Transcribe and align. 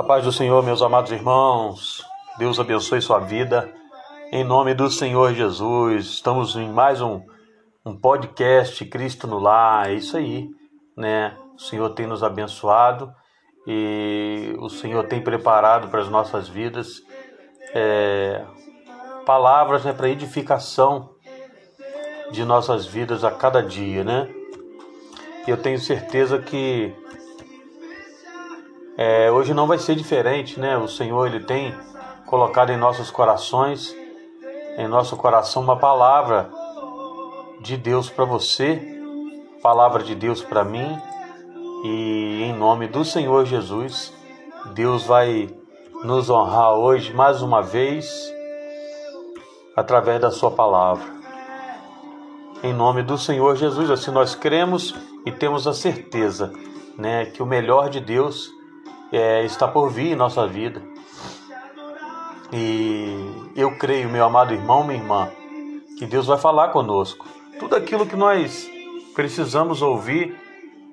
A 0.00 0.02
paz 0.02 0.24
do 0.24 0.32
Senhor, 0.32 0.62
meus 0.62 0.80
amados 0.80 1.12
irmãos. 1.12 2.02
Deus 2.38 2.58
abençoe 2.58 3.02
sua 3.02 3.18
vida. 3.18 3.70
Em 4.32 4.42
nome 4.42 4.72
do 4.72 4.88
Senhor 4.88 5.34
Jesus. 5.34 6.06
Estamos 6.06 6.56
em 6.56 6.72
mais 6.72 7.02
um, 7.02 7.20
um 7.84 7.94
podcast 7.94 8.82
Cristo 8.86 9.26
no 9.26 9.38
Lar. 9.38 9.90
É 9.90 9.92
isso 9.92 10.16
aí, 10.16 10.48
né? 10.96 11.36
O 11.54 11.60
Senhor 11.60 11.90
tem 11.90 12.06
nos 12.06 12.22
abençoado 12.22 13.12
e 13.66 14.56
o 14.58 14.70
Senhor 14.70 15.04
tem 15.04 15.20
preparado 15.20 15.88
para 15.88 16.00
as 16.00 16.08
nossas 16.08 16.48
vidas 16.48 17.02
é, 17.74 18.42
palavras 19.26 19.84
né, 19.84 19.92
para 19.92 20.08
edificação 20.08 21.10
de 22.30 22.42
nossas 22.42 22.86
vidas 22.86 23.22
a 23.22 23.30
cada 23.30 23.62
dia, 23.62 24.02
né? 24.02 24.34
Eu 25.46 25.58
tenho 25.58 25.78
certeza 25.78 26.38
que 26.38 26.90
é, 29.02 29.32
hoje 29.32 29.54
não 29.54 29.66
vai 29.66 29.78
ser 29.78 29.96
diferente, 29.96 30.60
né? 30.60 30.76
O 30.76 30.86
Senhor 30.86 31.26
ele 31.26 31.40
tem 31.40 31.74
colocado 32.26 32.68
em 32.68 32.76
nossos 32.76 33.10
corações, 33.10 33.96
em 34.76 34.86
nosso 34.86 35.16
coração 35.16 35.62
uma 35.62 35.78
palavra 35.78 36.50
de 37.62 37.78
Deus 37.78 38.10
para 38.10 38.26
você, 38.26 38.78
palavra 39.62 40.02
de 40.02 40.14
Deus 40.14 40.42
para 40.42 40.64
mim, 40.64 41.00
e 41.82 42.42
em 42.42 42.52
nome 42.52 42.88
do 42.88 43.02
Senhor 43.02 43.46
Jesus, 43.46 44.12
Deus 44.74 45.04
vai 45.04 45.48
nos 46.04 46.28
honrar 46.28 46.74
hoje 46.74 47.14
mais 47.14 47.40
uma 47.40 47.62
vez 47.62 48.30
através 49.74 50.20
da 50.20 50.30
sua 50.30 50.50
palavra. 50.50 51.06
Em 52.62 52.74
nome 52.74 53.02
do 53.02 53.16
Senhor 53.16 53.56
Jesus, 53.56 53.90
assim 53.90 54.10
nós 54.10 54.34
cremos 54.34 54.94
e 55.24 55.32
temos 55.32 55.66
a 55.66 55.72
certeza, 55.72 56.52
né, 56.98 57.24
que 57.24 57.42
o 57.42 57.46
melhor 57.46 57.88
de 57.88 57.98
Deus 57.98 58.59
é, 59.12 59.44
está 59.44 59.66
por 59.66 59.90
vir 59.90 60.12
em 60.12 60.16
nossa 60.16 60.46
vida. 60.46 60.82
E 62.52 63.50
eu 63.54 63.76
creio, 63.76 64.08
meu 64.08 64.24
amado 64.24 64.52
irmão, 64.52 64.84
minha 64.84 64.98
irmã, 64.98 65.30
que 65.98 66.06
Deus 66.06 66.26
vai 66.26 66.38
falar 66.38 66.68
conosco. 66.68 67.26
Tudo 67.58 67.76
aquilo 67.76 68.06
que 68.06 68.16
nós 68.16 68.68
precisamos 69.14 69.82
ouvir 69.82 70.36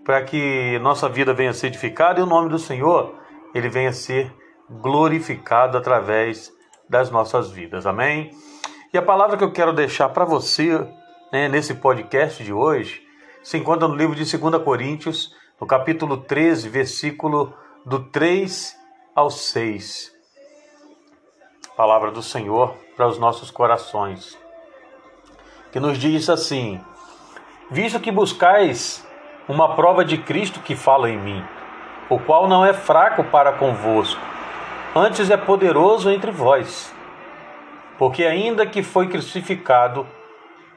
para 0.04 0.22
que 0.24 0.80
nossa 0.80 1.10
vida 1.10 1.34
venha 1.34 1.50
a 1.50 1.54
ser 1.54 1.68
edificada 1.68 2.20
e 2.20 2.24
o 2.24 2.26
nome 2.26 2.50
do 2.50 2.60
Senhor 2.60 3.16
ele 3.54 3.70
venha 3.70 3.90
a 3.90 3.94
ser 3.94 4.34
glorificado 4.70 5.78
através 5.78 6.52
das 6.90 7.10
nossas 7.10 7.50
vidas. 7.50 7.86
Amém? 7.86 8.32
E 8.94 8.98
a 8.98 9.02
palavra 9.02 9.38
que 9.38 9.44
eu 9.44 9.52
quero 9.52 9.74
deixar 9.74 10.10
para 10.10 10.26
você 10.26 10.80
né, 11.32 11.50
nesse 11.50 11.74
podcast 11.74 12.44
de 12.44 12.54
hoje 12.54 13.02
se 13.44 13.58
encontra 13.58 13.88
no 13.88 13.96
livro 13.96 14.16
de 14.16 14.38
2 14.38 14.64
Coríntios, 14.64 15.34
no 15.60 15.68
capítulo 15.68 16.18
13, 16.18 16.70
versículo 16.70 17.54
do 17.88 18.00
3 18.00 18.76
ao 19.16 19.30
6. 19.30 20.14
Palavra 21.78 22.12
do 22.12 22.22
Senhor 22.22 22.76
para 22.98 23.08
os 23.08 23.18
nossos 23.18 23.50
corações, 23.50 24.38
que 25.72 25.80
nos 25.80 25.98
diz 25.98 26.30
assim: 26.30 26.82
Visto 27.72 27.98
que 28.02 28.12
buscais 28.12 29.08
uma 29.48 29.74
prova 29.74 30.04
de 30.04 30.18
Cristo 30.18 30.60
que 30.60 30.76
fala 30.76 31.10
em 31.10 31.18
mim, 31.18 31.42
o 32.10 32.20
qual 32.20 32.46
não 32.50 32.66
é 32.66 32.74
fraco 32.74 33.24
para 33.24 33.54
convosco, 33.54 34.20
antes 34.94 35.30
é 35.30 35.38
poderoso 35.38 36.12
entre 36.12 36.30
vós. 36.30 36.94
Porque, 37.98 38.26
ainda 38.26 38.66
que 38.66 38.84
foi 38.84 39.08
crucificado 39.08 40.06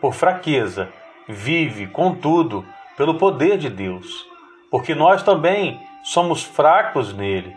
por 0.00 0.14
fraqueza, 0.14 0.92
vive, 1.26 1.88
contudo, 1.88 2.64
pelo 2.96 3.18
poder 3.18 3.58
de 3.58 3.68
Deus. 3.68 4.24
Porque 4.70 4.94
nós 4.94 5.24
também 5.24 5.89
somos 6.02 6.42
fracos 6.42 7.12
nele, 7.14 7.56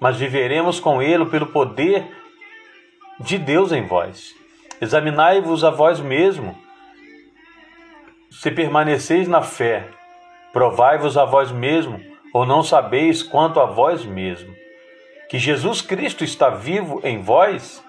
mas 0.00 0.16
viveremos 0.16 0.80
com 0.80 1.02
ele 1.02 1.26
pelo 1.26 1.46
poder 1.46 2.06
de 3.20 3.38
Deus 3.38 3.72
em 3.72 3.86
vós. 3.86 4.34
Examinai-vos 4.80 5.64
a 5.64 5.70
vós 5.70 6.00
mesmo, 6.00 6.58
se 8.30 8.50
permaneceis 8.50 9.28
na 9.28 9.42
fé, 9.42 9.88
provai-vos 10.52 11.16
a 11.16 11.24
vós 11.24 11.52
mesmo, 11.52 12.00
ou 12.32 12.46
não 12.46 12.62
sabeis 12.62 13.22
quanto 13.22 13.60
a 13.60 13.66
vós 13.66 14.04
mesmo, 14.04 14.52
que 15.28 15.38
Jesus 15.38 15.80
Cristo 15.80 16.24
está 16.24 16.50
vivo 16.50 17.00
em 17.04 17.20
vós? 17.20 17.82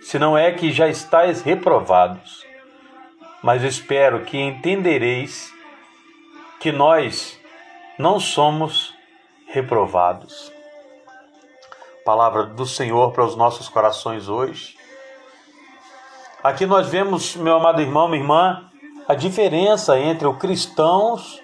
Se 0.00 0.18
não 0.18 0.36
é 0.36 0.52
que 0.52 0.72
já 0.72 0.88
estáis 0.88 1.42
reprovados. 1.42 2.44
Mas 3.42 3.62
espero 3.62 4.24
que 4.24 4.38
entendereis 4.38 5.52
que 6.58 6.72
nós 6.72 7.35
não 7.98 8.20
somos 8.20 8.94
reprovados. 9.46 10.52
Palavra 12.04 12.44
do 12.44 12.66
Senhor 12.66 13.12
para 13.12 13.24
os 13.24 13.34
nossos 13.36 13.68
corações 13.68 14.28
hoje. 14.28 14.76
Aqui 16.42 16.66
nós 16.66 16.88
vemos, 16.88 17.34
meu 17.34 17.56
amado 17.56 17.80
irmão, 17.80 18.06
minha 18.06 18.20
irmã, 18.20 18.70
a 19.08 19.14
diferença 19.14 19.98
entre 19.98 20.28
os 20.28 20.36
cristãos, 20.36 21.40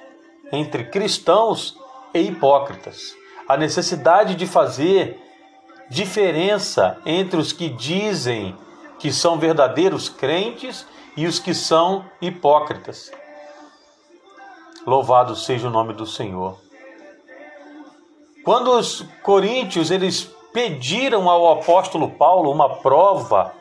entre 0.53 0.85
cristãos 0.85 1.77
e 2.15 2.21
hipócritas. 2.21 3.15
A 3.49 3.57
necessidade 3.57 4.35
de 4.35 4.47
fazer 4.47 5.21
diferença 5.89 6.99
entre 7.05 7.41
os 7.41 7.53
que 7.53 7.69
dizem 7.69 8.57
que 8.99 9.13
são 9.13 9.39
verdadeiros 9.39 10.09
crentes 10.09 10.87
e 11.17 11.27
os 11.27 11.39
que 11.39 11.55
são 11.55 12.05
hipócritas. 12.21 13.11
Louvado 14.87 15.37
seja 15.37 15.69
o 15.69 15.71
nome 15.71 15.93
do 15.93 16.05
Senhor. 16.05 16.59
Quando 18.45 18.73
os 18.73 19.03
coríntios 19.23 19.91
eles 19.91 20.25
pediram 20.53 21.31
ao 21.31 21.53
apóstolo 21.53 22.11
Paulo 22.11 22.51
uma 22.51 22.69
prova 22.77 23.55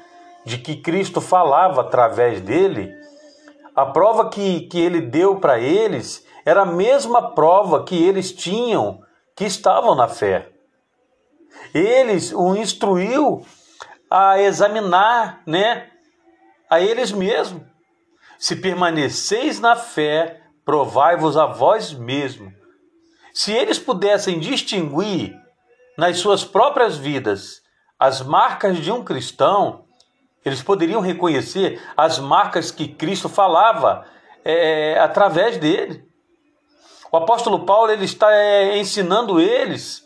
de 0.44 0.58
que 0.58 0.76
Cristo 0.76 1.22
falava 1.22 1.82
através 1.82 2.42
dele, 2.42 2.92
a 3.76 3.86
prova 3.86 4.30
que, 4.30 4.62
que 4.62 4.80
ele 4.80 5.00
deu 5.00 5.40
para 5.40 5.60
eles 5.60 6.26
era 6.44 6.64
a 6.64 6.66
mesma 6.66 7.32
prova 7.34 7.84
que 7.84 8.04
eles 8.04 8.32
tinham 8.32 9.02
que 9.36 9.46
estavam 9.46 9.94
na 9.94 10.08
fé. 10.08 10.50
Eles 11.74 12.34
o 12.34 12.56
instruiu 12.56 13.46
a 14.10 14.40
examinar, 14.42 15.42
né, 15.46 15.88
a 16.70 16.82
eles 16.82 17.12
mesmos. 17.12 17.62
Se 18.40 18.56
permaneceis 18.56 19.60
na 19.60 19.76
fé, 19.76 20.41
provai-vos 20.66 21.38
a 21.38 21.46
vós 21.46 21.92
mesmo. 21.94 22.54
Se 23.34 23.52
eles 23.52 23.80
pudessem 23.80 24.40
distinguir 24.40 25.34
nas 25.98 26.18
suas 26.18 26.44
próprias 26.44 26.98
vidas 26.98 27.62
as 28.00 28.22
marcas 28.22 28.78
de 28.78 28.92
um 28.92 29.04
cristão, 29.04 29.86
eles 30.44 30.62
poderiam 30.62 31.02
reconhecer 31.02 31.82
as 31.96 32.18
marcas 32.20 32.72
que 32.72 32.88
Cristo 32.88 33.30
falava 33.30 34.06
é, 34.44 34.98
através 35.00 35.58
dele. 35.58 36.04
O 37.12 37.18
apóstolo 37.18 37.66
Paulo 37.66 37.92
ele 37.92 38.06
está 38.06 38.34
é, 38.34 38.78
ensinando 38.78 39.40
eles, 39.40 40.04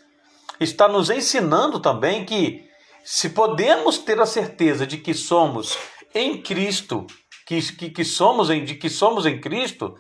está 0.60 0.88
nos 0.88 1.10
ensinando 1.10 1.80
também 1.80 2.26
que 2.26 2.66
se 3.04 3.30
podemos 3.30 3.98
ter 3.98 4.20
a 4.20 4.26
certeza 4.26 4.86
de 4.86 4.98
que 4.98 5.14
somos 5.14 5.78
em 6.14 6.42
Cristo, 6.42 7.06
que, 7.46 7.62
que, 7.74 7.90
que 7.92 8.04
somos 8.04 8.50
em, 8.50 8.66
de 8.66 8.76
que 8.76 8.90
somos 8.90 9.26
em 9.26 9.40
Cristo, 9.40 9.96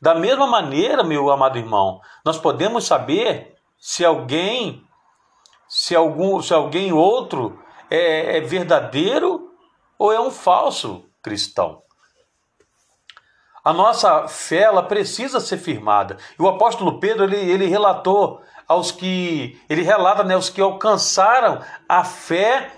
da 0.00 0.14
mesma 0.14 0.46
maneira, 0.46 1.02
meu 1.02 1.30
amado 1.30 1.58
irmão, 1.58 2.00
nós 2.24 2.38
podemos 2.38 2.86
saber 2.86 3.54
se 3.78 4.04
alguém, 4.04 4.82
se 5.68 5.94
algum, 5.94 6.40
se 6.42 6.52
alguém 6.52 6.92
outro 6.92 7.58
é, 7.90 8.38
é 8.38 8.40
verdadeiro 8.40 9.50
ou 9.98 10.12
é 10.12 10.20
um 10.20 10.30
falso 10.30 11.04
cristão. 11.22 11.82
A 13.64 13.72
nossa 13.72 14.28
fé 14.28 14.60
ela 14.60 14.82
precisa 14.82 15.40
ser 15.40 15.58
firmada. 15.58 16.18
E 16.38 16.42
o 16.42 16.46
apóstolo 16.46 17.00
Pedro 17.00 17.24
ele, 17.24 17.50
ele 17.50 17.66
relatou 17.66 18.40
aos 18.68 18.92
que 18.92 19.60
ele 19.68 19.82
relata 19.82 20.22
né, 20.22 20.34
aos 20.34 20.48
que 20.48 20.60
alcançaram 20.60 21.60
a 21.88 22.04
fé 22.04 22.70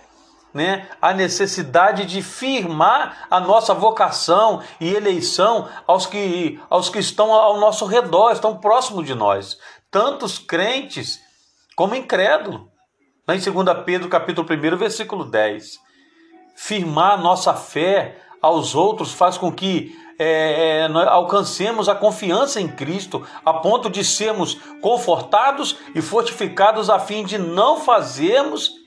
né, 0.53 0.89
a 1.00 1.12
necessidade 1.12 2.05
de 2.05 2.23
firmar 2.23 3.27
a 3.31 3.39
nossa 3.39 3.75
vocação 3.75 4.62
e 4.81 4.95
eleição 4.95 5.69
aos 5.87 6.06
que, 6.06 6.61
aos 6.71 6.89
que 6.89 6.99
estão 6.99 7.33
ao 7.33 7.59
nosso 7.59 7.87
redor, 7.87 8.33
estão 8.33 8.56
próximos 8.56 9.06
de 9.06 9.15
nós, 9.15 9.59
tantos 9.91 10.39
crentes 10.39 11.21
como 11.77 11.95
incrédulos. 11.95 12.62
Lá 13.27 13.37
em 13.37 13.41
2 13.41 13.85
Pedro, 13.85 14.09
capítulo 14.09 14.49
1, 14.50 14.77
versículo 14.77 15.25
10. 15.25 15.79
Firmar 16.56 17.21
nossa 17.21 17.55
fé 17.55 18.17
aos 18.41 18.75
outros 18.75 19.12
faz 19.12 19.37
com 19.37 19.53
que 19.53 19.94
é, 20.19 20.81
é, 20.81 20.87
alcancemos 21.06 21.89
a 21.89 21.94
confiança 21.94 22.61
em 22.61 22.67
Cristo, 22.67 23.25
a 23.44 23.53
ponto 23.55 23.89
de 23.89 24.05
sermos 24.05 24.55
confortados 24.81 25.77
e 25.94 26.03
fortificados 26.03 26.91
a 26.91 26.99
fim 26.99 27.25
de 27.25 27.39
não 27.39 27.81
fazermos 27.81 28.78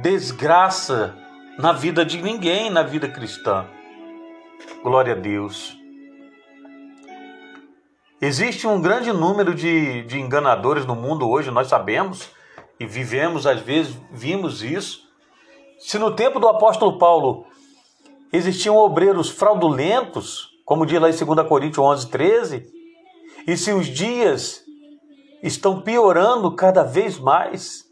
desgraça 0.00 1.14
na 1.58 1.72
vida 1.72 2.04
de 2.04 2.20
ninguém, 2.20 2.70
na 2.70 2.82
vida 2.82 3.08
cristã. 3.08 3.66
Glória 4.82 5.14
a 5.14 5.16
Deus. 5.16 5.78
Existe 8.20 8.66
um 8.66 8.80
grande 8.80 9.12
número 9.12 9.54
de, 9.54 10.02
de 10.04 10.18
enganadores 10.18 10.86
no 10.86 10.94
mundo 10.94 11.28
hoje, 11.28 11.50
nós 11.50 11.68
sabemos. 11.68 12.30
e 12.78 12.86
vivemos 12.86 13.46
às 13.46 13.60
vezes, 13.60 13.96
vimos 14.10 14.62
isso. 14.62 15.04
Se 15.78 15.98
no 15.98 16.14
tempo 16.14 16.40
do 16.40 16.48
apóstolo 16.48 16.98
Paulo 16.98 17.46
existiam 18.32 18.76
obreiros 18.76 19.30
fraudulentos, 19.30 20.48
como 20.64 20.86
diz 20.86 21.00
lá 21.00 21.10
em 21.10 21.12
2 21.12 21.48
Coríntios 21.48 21.78
11, 21.78 22.08
13, 22.08 22.66
e 23.46 23.56
se 23.56 23.72
os 23.72 23.86
dias 23.86 24.62
estão 25.42 25.82
piorando 25.82 26.50
cada 26.56 26.82
vez 26.82 27.18
mais, 27.18 27.83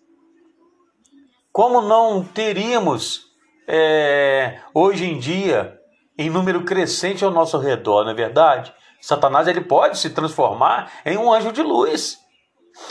como 1.53 1.83
não 1.83 2.25
teríamos 2.25 3.27
é, 3.69 4.61
hoje 4.75 5.05
em 5.05 5.19
dia 5.19 5.79
em 6.17 6.31
número 6.31 6.65
crescente 6.65 7.25
ao 7.25 7.31
nosso 7.31 7.59
redor, 7.59 8.05
não 8.05 8.13
é 8.13 8.15
verdade? 8.15 8.73
Satanás 9.01 9.49
ele 9.49 9.61
pode 9.61 9.99
se 9.99 10.11
transformar 10.11 10.91
em 11.05 11.17
um 11.17 11.33
anjo 11.33 11.53
de 11.53 11.63
luz. 11.63 12.19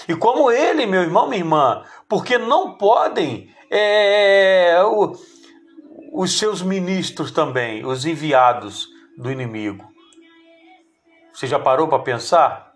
E 0.07 0.15
como 0.15 0.51
ele, 0.51 0.85
meu 0.85 1.01
irmão, 1.01 1.27
minha 1.27 1.41
irmã, 1.41 1.83
porque 2.07 2.37
não 2.37 2.77
podem 2.77 3.53
é, 3.69 4.77
o, 4.83 5.15
os 6.13 6.37
seus 6.37 6.61
ministros 6.61 7.31
também, 7.31 7.85
os 7.85 8.05
enviados 8.05 8.87
do 9.17 9.31
inimigo. 9.31 9.89
Você 11.33 11.47
já 11.47 11.57
parou 11.57 11.87
para 11.87 12.03
pensar? 12.03 12.73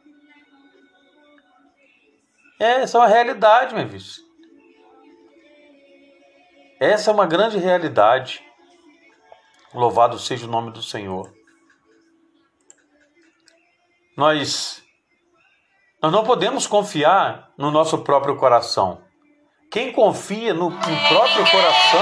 É, 2.59 2.81
essa 2.81 2.97
é 2.97 3.01
uma 3.01 3.07
realidade, 3.07 3.75
meu 3.75 3.87
filho. 3.89 4.24
Essa 6.79 7.09
é 7.09 7.13
uma 7.13 7.25
grande 7.25 7.57
realidade. 7.57 8.43
Louvado 9.73 10.19
seja 10.19 10.45
o 10.45 10.49
nome 10.49 10.71
do 10.71 10.81
Senhor. 10.81 11.33
Nós 14.17 14.83
nós 16.01 16.11
não 16.11 16.23
podemos 16.23 16.67
confiar 16.67 17.51
no 17.57 17.71
nosso 17.71 17.97
próprio 17.99 18.35
coração. 18.37 19.01
Quem 19.71 19.91
confia 19.91 20.53
no, 20.53 20.69
no 20.69 21.07
próprio 21.07 21.51
coração, 21.51 21.99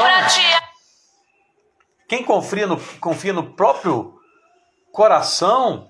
quem 2.09 2.23
confia 2.23 2.67
no, 2.67 2.77
confia 2.99 3.31
no 3.31 3.53
próprio 3.53 4.19
coração, 4.91 5.89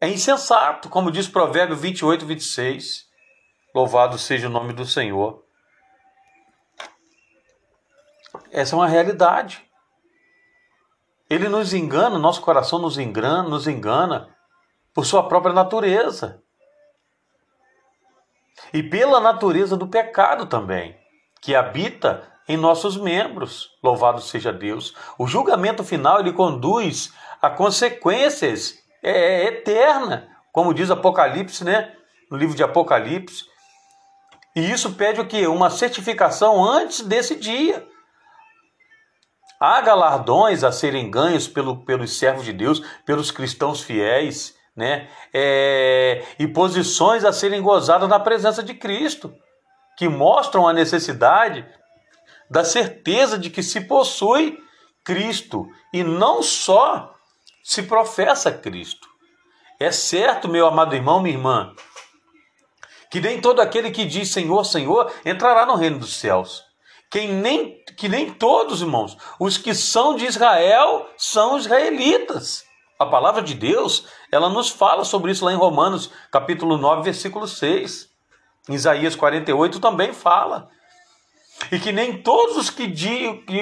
é 0.00 0.08
insensato, 0.08 0.88
como 0.88 1.12
diz 1.12 1.28
Provérbio 1.28 1.76
28, 1.76 2.26
26. 2.26 3.06
Louvado 3.74 4.18
seja 4.18 4.48
o 4.48 4.50
nome 4.50 4.72
do 4.72 4.84
Senhor. 4.84 5.44
Essa 8.50 8.74
é 8.74 8.78
uma 8.78 8.88
realidade. 8.88 9.64
Ele 11.28 11.48
nos 11.48 11.72
engana, 11.72 12.18
nosso 12.18 12.40
coração 12.40 12.78
nos 12.80 12.98
engana, 12.98 13.48
nos 13.48 13.68
engana 13.68 14.34
por 14.92 15.06
sua 15.06 15.28
própria 15.28 15.54
natureza. 15.54 16.42
E 18.72 18.82
pela 18.82 19.20
natureza 19.20 19.76
do 19.76 19.86
pecado 19.86 20.46
também, 20.46 20.98
que 21.40 21.54
habita 21.54 22.28
em 22.48 22.56
nossos 22.56 22.96
membros. 22.96 23.70
Louvado 23.82 24.20
seja 24.20 24.52
Deus. 24.52 24.94
O 25.16 25.26
julgamento 25.26 25.84
final 25.84 26.18
ele 26.18 26.32
conduz 26.32 27.12
a 27.40 27.48
consequências 27.48 28.74
é, 29.02 29.10
é 29.10 29.44
eterna, 29.46 30.28
como 30.52 30.74
diz 30.74 30.90
Apocalipse, 30.90 31.64
né? 31.64 31.94
No 32.28 32.36
livro 32.36 32.56
de 32.56 32.62
Apocalipse. 32.62 33.44
E 34.54 34.68
isso 34.68 34.94
pede 34.94 35.20
o 35.20 35.26
quê? 35.26 35.46
Uma 35.46 35.70
certificação 35.70 36.62
antes 36.64 37.02
desse 37.02 37.36
dia. 37.36 37.86
Há 39.60 39.82
galardões 39.82 40.64
a 40.64 40.72
serem 40.72 41.10
ganhos 41.10 41.46
pelo, 41.46 41.84
pelos 41.84 42.16
servos 42.16 42.46
de 42.46 42.52
Deus, 42.52 42.82
pelos 43.04 43.30
cristãos 43.30 43.82
fiéis, 43.82 44.56
né? 44.74 45.10
É, 45.34 46.24
e 46.38 46.48
posições 46.48 47.24
a 47.26 47.32
serem 47.32 47.60
gozadas 47.60 48.08
na 48.08 48.18
presença 48.18 48.62
de 48.62 48.72
Cristo, 48.72 49.30
que 49.98 50.08
mostram 50.08 50.66
a 50.66 50.72
necessidade 50.72 51.66
da 52.48 52.64
certeza 52.64 53.38
de 53.38 53.50
que 53.50 53.62
se 53.62 53.82
possui 53.82 54.58
Cristo 55.04 55.68
e 55.92 56.02
não 56.02 56.42
só 56.42 57.14
se 57.62 57.82
professa 57.82 58.50
Cristo. 58.50 59.06
É 59.78 59.92
certo, 59.92 60.48
meu 60.48 60.66
amado 60.66 60.94
irmão, 60.94 61.20
minha 61.20 61.36
irmã, 61.36 61.74
que 63.10 63.20
nem 63.20 63.40
todo 63.40 63.60
aquele 63.60 63.90
que 63.90 64.06
diz 64.06 64.32
Senhor, 64.32 64.64
Senhor 64.64 65.12
entrará 65.24 65.66
no 65.66 65.74
reino 65.74 65.98
dos 65.98 66.16
céus. 66.16 66.69
Quem 67.10 67.32
nem, 67.32 67.82
que 67.96 68.08
nem 68.08 68.32
todos, 68.32 68.82
irmãos, 68.82 69.16
os 69.38 69.58
que 69.58 69.74
são 69.74 70.14
de 70.14 70.26
Israel 70.26 71.08
são 71.16 71.58
israelitas. 71.58 72.64
A 72.96 73.04
palavra 73.04 73.42
de 73.42 73.52
Deus, 73.54 74.06
ela 74.30 74.48
nos 74.48 74.68
fala 74.68 75.04
sobre 75.04 75.32
isso 75.32 75.44
lá 75.44 75.52
em 75.52 75.56
Romanos, 75.56 76.10
capítulo 76.30 76.78
9, 76.78 77.02
versículo 77.02 77.48
6. 77.48 78.08
Em 78.68 78.74
Isaías 78.74 79.16
48 79.16 79.80
também 79.80 80.12
fala. 80.12 80.70
E 81.72 81.80
que 81.80 81.90
nem 81.90 82.22
todos 82.22 82.56
os 82.56 82.70
que, 82.70 82.94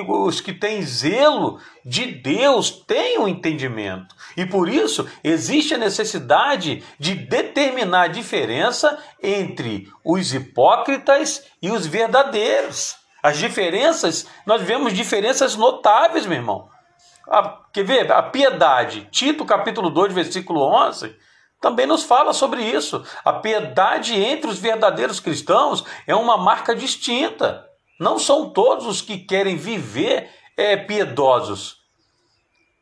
os 0.08 0.40
que 0.42 0.52
têm 0.52 0.82
zelo 0.82 1.58
de 1.82 2.04
Deus 2.06 2.70
têm 2.70 3.16
o 3.16 3.22
um 3.22 3.28
entendimento. 3.28 4.14
E 4.36 4.44
por 4.44 4.68
isso 4.68 5.08
existe 5.24 5.74
a 5.74 5.78
necessidade 5.78 6.84
de 6.98 7.14
determinar 7.14 8.02
a 8.02 8.08
diferença 8.08 9.02
entre 9.22 9.90
os 10.04 10.34
hipócritas 10.34 11.44
e 11.62 11.70
os 11.70 11.86
verdadeiros. 11.86 12.97
As 13.22 13.36
diferenças, 13.38 14.26
nós 14.46 14.62
vemos 14.62 14.92
diferenças 14.92 15.56
notáveis, 15.56 16.26
meu 16.26 16.38
irmão. 16.38 16.68
A, 17.28 17.60
quer 17.72 17.84
ver? 17.84 18.12
A 18.12 18.22
piedade, 18.22 19.08
Tito 19.10 19.44
capítulo 19.44 19.90
2, 19.90 20.12
versículo 20.12 20.62
11, 20.62 21.14
também 21.60 21.86
nos 21.86 22.04
fala 22.04 22.32
sobre 22.32 22.62
isso. 22.62 23.04
A 23.24 23.32
piedade 23.32 24.14
entre 24.14 24.48
os 24.48 24.58
verdadeiros 24.58 25.20
cristãos 25.20 25.84
é 26.06 26.14
uma 26.14 26.36
marca 26.36 26.74
distinta. 26.74 27.66
Não 27.98 28.18
são 28.18 28.50
todos 28.50 28.86
os 28.86 29.02
que 29.02 29.18
querem 29.18 29.56
viver 29.56 30.30
é, 30.56 30.76
piedosos. 30.76 31.78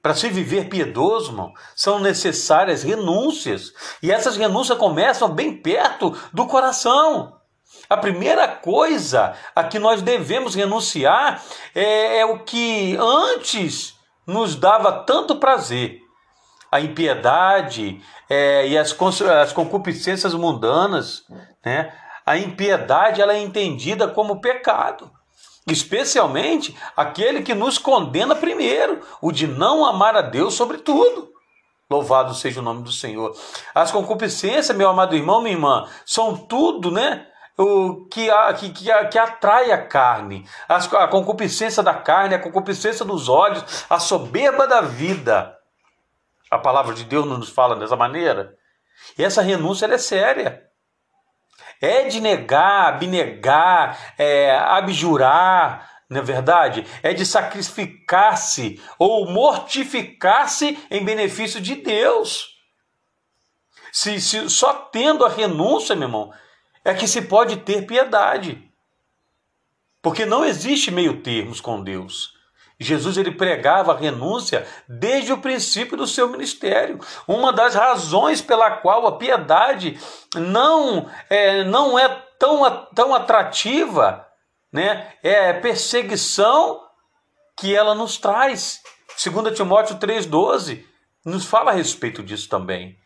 Para 0.03 0.15
se 0.15 0.29
viver 0.29 0.69
piedoso, 0.69 1.33
irmão, 1.33 1.53
são 1.75 1.99
necessárias 1.99 2.83
renúncias. 2.83 3.73
E 4.03 4.12
essas 4.12 4.37
renúncias 4.37 4.79
começam 4.79 5.29
bem 5.31 5.56
perto 5.56 6.17
do 6.33 6.47
coração. 6.47 7.36
A 7.88 7.96
primeira 7.96 8.49
coisa 8.49 9.34
a 9.55 9.64
que 9.64 9.78
nós 9.78 10.02
devemos 10.02 10.55
renunciar 10.55 11.43
é, 11.75 12.19
é 12.19 12.26
o 12.26 12.40
que 12.40 12.96
antes 12.99 13.94
nos 14.26 14.56
dava 14.56 14.93
tanto 15.05 15.37
prazer. 15.37 16.00
A 16.70 16.81
impiedade 16.81 18.02
é, 18.28 18.67
e 18.69 18.76
as, 18.76 18.94
as 19.40 19.52
concupiscências 19.52 20.34
mundanas. 20.34 21.25
Né? 21.64 21.93
A 22.25 22.37
impiedade 22.37 23.23
ela 23.23 23.32
é 23.32 23.38
entendida 23.38 24.08
como 24.08 24.40
pecado. 24.40 25.11
Especialmente 25.66 26.76
aquele 26.97 27.42
que 27.42 27.54
nos 27.54 27.78
condena 27.78 28.35
primeiro, 28.35 29.00
o 29.21 29.33
de 29.33 29.47
não 29.47 29.85
amar 29.85 30.16
a 30.16 30.23
Deus 30.23 30.54
sobre 30.54 30.78
tudo. 30.78 31.28
Louvado 31.88 32.35
seja 32.35 32.61
o 32.61 32.62
nome 32.62 32.83
do 32.83 32.90
Senhor. 32.90 33.37
As 33.73 33.92
concupiscências, 33.92 34.76
meu 34.76 34.88
amado 34.88 35.14
irmão, 35.14 35.40
minha 35.40 35.54
irmã, 35.54 35.88
são 36.04 36.37
tudo, 36.37 36.90
né? 36.90 37.26
O 37.58 38.06
que, 38.06 38.28
que, 38.58 38.70
que, 39.08 39.18
atrai 39.18 39.72
a 39.72 39.86
carne, 39.86 40.46
a, 40.68 40.76
a 40.76 41.08
concupiscência 41.08 41.82
da 41.82 41.94
carne, 41.94 42.34
a 42.34 42.38
concupiscência 42.38 43.04
dos 43.04 43.28
olhos, 43.28 43.86
a 43.88 43.98
soberba 43.98 44.66
da 44.66 44.82
vida. 44.82 45.56
A 46.50 46.58
palavra 46.58 46.94
de 46.94 47.04
Deus 47.04 47.26
não 47.26 47.38
nos 47.38 47.48
fala 47.48 47.75
dessa 47.76 47.96
maneira. 47.96 48.56
E 49.18 49.25
essa 49.25 49.42
renúncia 49.42 49.86
é 49.86 49.98
séria. 49.98 50.64
É 51.80 52.04
de 52.04 52.20
negar, 52.20 52.94
abnegar, 52.94 54.14
é, 54.18 54.56
abjurar, 54.56 55.90
não 56.08 56.20
é 56.20 56.22
verdade? 56.22 56.86
É 57.02 57.12
de 57.12 57.26
sacrificar-se 57.26 58.80
ou 58.98 59.28
mortificar-se 59.30 60.78
em 60.90 61.04
benefício 61.04 61.60
de 61.60 61.76
Deus. 61.76 62.54
Se, 63.92 64.20
se, 64.20 64.48
só 64.48 64.72
tendo 64.75 65.25
a 65.25 65.28
renúncia, 65.28 65.96
meu 65.96 66.08
irmão, 66.08 66.32
é 66.87 66.95
que 66.95 67.09
se 67.09 67.23
pode 67.23 67.57
ter 67.57 67.85
piedade. 67.85 68.62
Porque 70.00 70.25
não 70.25 70.45
existe 70.45 70.93
meio 70.93 71.21
termos 71.21 71.61
com 71.61 71.83
Deus. 71.83 72.33
Jesus 72.78 73.16
ele 73.16 73.33
pregava 73.33 73.93
a 73.93 73.97
renúncia 73.97 74.64
desde 74.88 75.33
o 75.33 75.38
princípio 75.38 75.97
do 75.97 76.07
seu 76.07 76.28
ministério. 76.28 77.00
Uma 77.26 77.52
das 77.52 77.75
razões 77.75 78.40
pela 78.40 78.71
qual 78.71 79.05
a 79.05 79.16
piedade 79.16 79.99
não 80.37 81.11
é, 81.28 81.64
não 81.64 81.99
é 81.99 82.09
tão, 82.38 82.87
tão 82.95 83.12
atrativa 83.12 84.25
né, 84.73 85.12
é 85.25 85.50
a 85.50 85.61
perseguição 85.61 86.81
que 87.59 87.75
ela 87.75 87.97
nos 87.97 88.16
traz. 88.16 88.81
2 89.25 89.57
Timóteo 89.57 89.97
3,12 89.97 90.85
nos 91.25 91.45
fala 91.47 91.73
a 91.73 91.75
respeito 91.75 92.23
disso 92.23 92.49
também. 92.49 92.97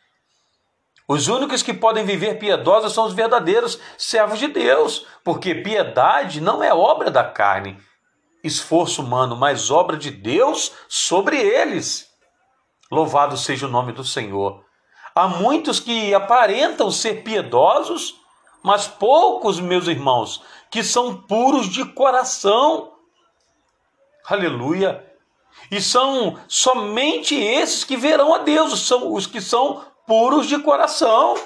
Os 1.10 1.26
únicos 1.26 1.60
que 1.60 1.74
podem 1.74 2.04
viver 2.04 2.38
piedosos 2.38 2.92
são 2.92 3.04
os 3.04 3.12
verdadeiros 3.12 3.80
servos 3.98 4.38
de 4.38 4.46
Deus, 4.46 5.04
porque 5.24 5.56
piedade 5.56 6.40
não 6.40 6.62
é 6.62 6.72
obra 6.72 7.10
da 7.10 7.24
carne, 7.24 7.76
esforço 8.44 9.02
humano, 9.02 9.34
mas 9.34 9.72
obra 9.72 9.96
de 9.96 10.08
Deus 10.08 10.70
sobre 10.88 11.36
eles. 11.36 12.08
Louvado 12.92 13.36
seja 13.36 13.66
o 13.66 13.68
nome 13.68 13.90
do 13.90 14.04
Senhor. 14.04 14.64
Há 15.12 15.26
muitos 15.26 15.80
que 15.80 16.14
aparentam 16.14 16.92
ser 16.92 17.24
piedosos, 17.24 18.14
mas 18.62 18.86
poucos, 18.86 19.58
meus 19.58 19.88
irmãos, 19.88 20.40
que 20.70 20.84
são 20.84 21.22
puros 21.22 21.68
de 21.68 21.84
coração. 21.86 22.92
Aleluia. 24.28 25.04
E 25.72 25.80
são 25.80 26.38
somente 26.46 27.34
esses 27.34 27.82
que 27.82 27.96
verão 27.96 28.32
a 28.32 28.38
Deus, 28.38 28.86
são 28.86 29.12
os 29.12 29.26
que 29.26 29.40
são 29.40 29.90
puros 30.10 30.48
de 30.48 30.58
coração. 30.58 31.36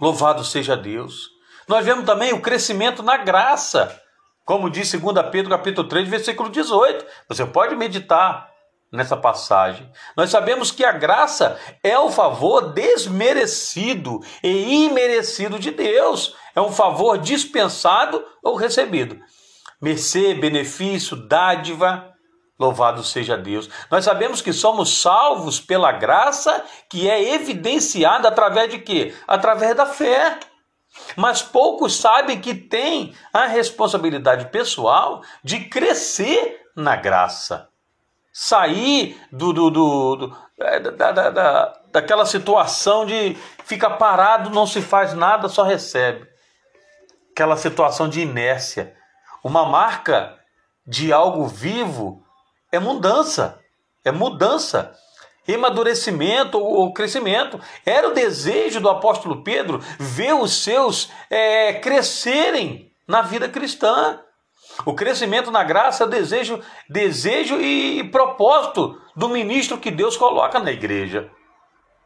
Louvado 0.00 0.42
seja 0.44 0.76
Deus. 0.76 1.30
Nós 1.68 1.84
vemos 1.84 2.04
também 2.04 2.32
o 2.32 2.42
crescimento 2.42 3.00
na 3.00 3.16
graça, 3.16 3.96
como 4.44 4.68
diz 4.68 4.90
2 4.90 5.30
Pedro 5.30 5.50
capítulo 5.50 5.86
3, 5.86 6.08
versículo 6.08 6.50
18. 6.50 7.06
Você 7.28 7.46
pode 7.46 7.76
meditar 7.76 8.50
nessa 8.92 9.16
passagem. 9.16 9.88
Nós 10.16 10.28
sabemos 10.28 10.72
que 10.72 10.84
a 10.84 10.90
graça 10.90 11.60
é 11.80 11.96
o 11.96 12.10
favor 12.10 12.72
desmerecido 12.72 14.18
e 14.42 14.84
imerecido 14.84 15.60
de 15.60 15.70
Deus. 15.70 16.34
É 16.56 16.60
um 16.60 16.72
favor 16.72 17.18
dispensado 17.18 18.20
ou 18.42 18.56
recebido. 18.56 19.16
Mercê, 19.80 20.34
benefício, 20.34 21.14
dádiva, 21.28 22.15
louvado 22.58 23.02
seja 23.02 23.36
Deus. 23.36 23.68
Nós 23.90 24.04
sabemos 24.04 24.40
que 24.40 24.52
somos 24.52 25.00
salvos 25.00 25.60
pela 25.60 25.92
graça 25.92 26.64
que 26.88 27.08
é 27.08 27.34
evidenciada 27.34 28.28
através 28.28 28.70
de 28.70 28.78
quê? 28.78 29.14
Através 29.26 29.76
da 29.76 29.86
fé. 29.86 30.38
Mas 31.14 31.42
poucos 31.42 31.96
sabem 31.96 32.40
que 32.40 32.54
tem 32.54 33.14
a 33.32 33.46
responsabilidade 33.46 34.46
pessoal 34.46 35.22
de 35.44 35.68
crescer 35.68 36.62
na 36.74 36.96
graça. 36.96 37.68
Sair 38.32 39.18
do, 39.30 39.52
do, 39.52 39.70
do, 39.70 40.16
do 40.16 40.36
é, 40.58 40.80
da, 40.80 41.12
da, 41.12 41.30
da, 41.30 41.80
daquela 41.92 42.24
situação 42.24 43.04
de 43.04 43.36
fica 43.64 43.90
parado, 43.90 44.50
não 44.50 44.66
se 44.66 44.80
faz 44.80 45.12
nada, 45.12 45.48
só 45.48 45.62
recebe. 45.62 46.26
Aquela 47.32 47.56
situação 47.56 48.08
de 48.08 48.20
inércia. 48.20 48.94
Uma 49.44 49.66
marca 49.66 50.38
de 50.86 51.12
algo 51.12 51.46
vivo 51.46 52.25
é 52.76 52.80
mudança. 52.80 53.58
É 54.04 54.12
mudança 54.12 54.96
amadurecimento 55.54 56.58
ou 56.58 56.92
crescimento. 56.92 57.60
Era 57.84 58.08
o 58.08 58.14
desejo 58.14 58.80
do 58.80 58.88
apóstolo 58.88 59.42
Pedro 59.42 59.80
ver 59.98 60.34
os 60.34 60.62
seus 60.64 61.10
é, 61.30 61.74
crescerem 61.74 62.90
na 63.06 63.22
vida 63.22 63.48
cristã. 63.48 64.20
O 64.84 64.94
crescimento 64.94 65.50
na 65.50 65.62
graça 65.62 66.04
é 66.04 66.08
desejo, 66.08 66.60
desejo 66.88 67.60
e 67.60 68.04
propósito 68.10 69.00
do 69.14 69.28
ministro 69.28 69.78
que 69.78 69.90
Deus 69.90 70.16
coloca 70.16 70.58
na 70.58 70.72
igreja. 70.72 71.30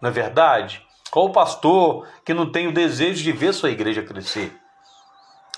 Não 0.00 0.10
é 0.10 0.12
verdade? 0.12 0.86
Qual 1.10 1.26
o 1.26 1.32
pastor 1.32 2.06
que 2.24 2.34
não 2.34 2.50
tem 2.50 2.68
o 2.68 2.72
desejo 2.72 3.22
de 3.22 3.32
ver 3.32 3.52
sua 3.52 3.70
igreja 3.70 4.02
crescer? 4.02 4.56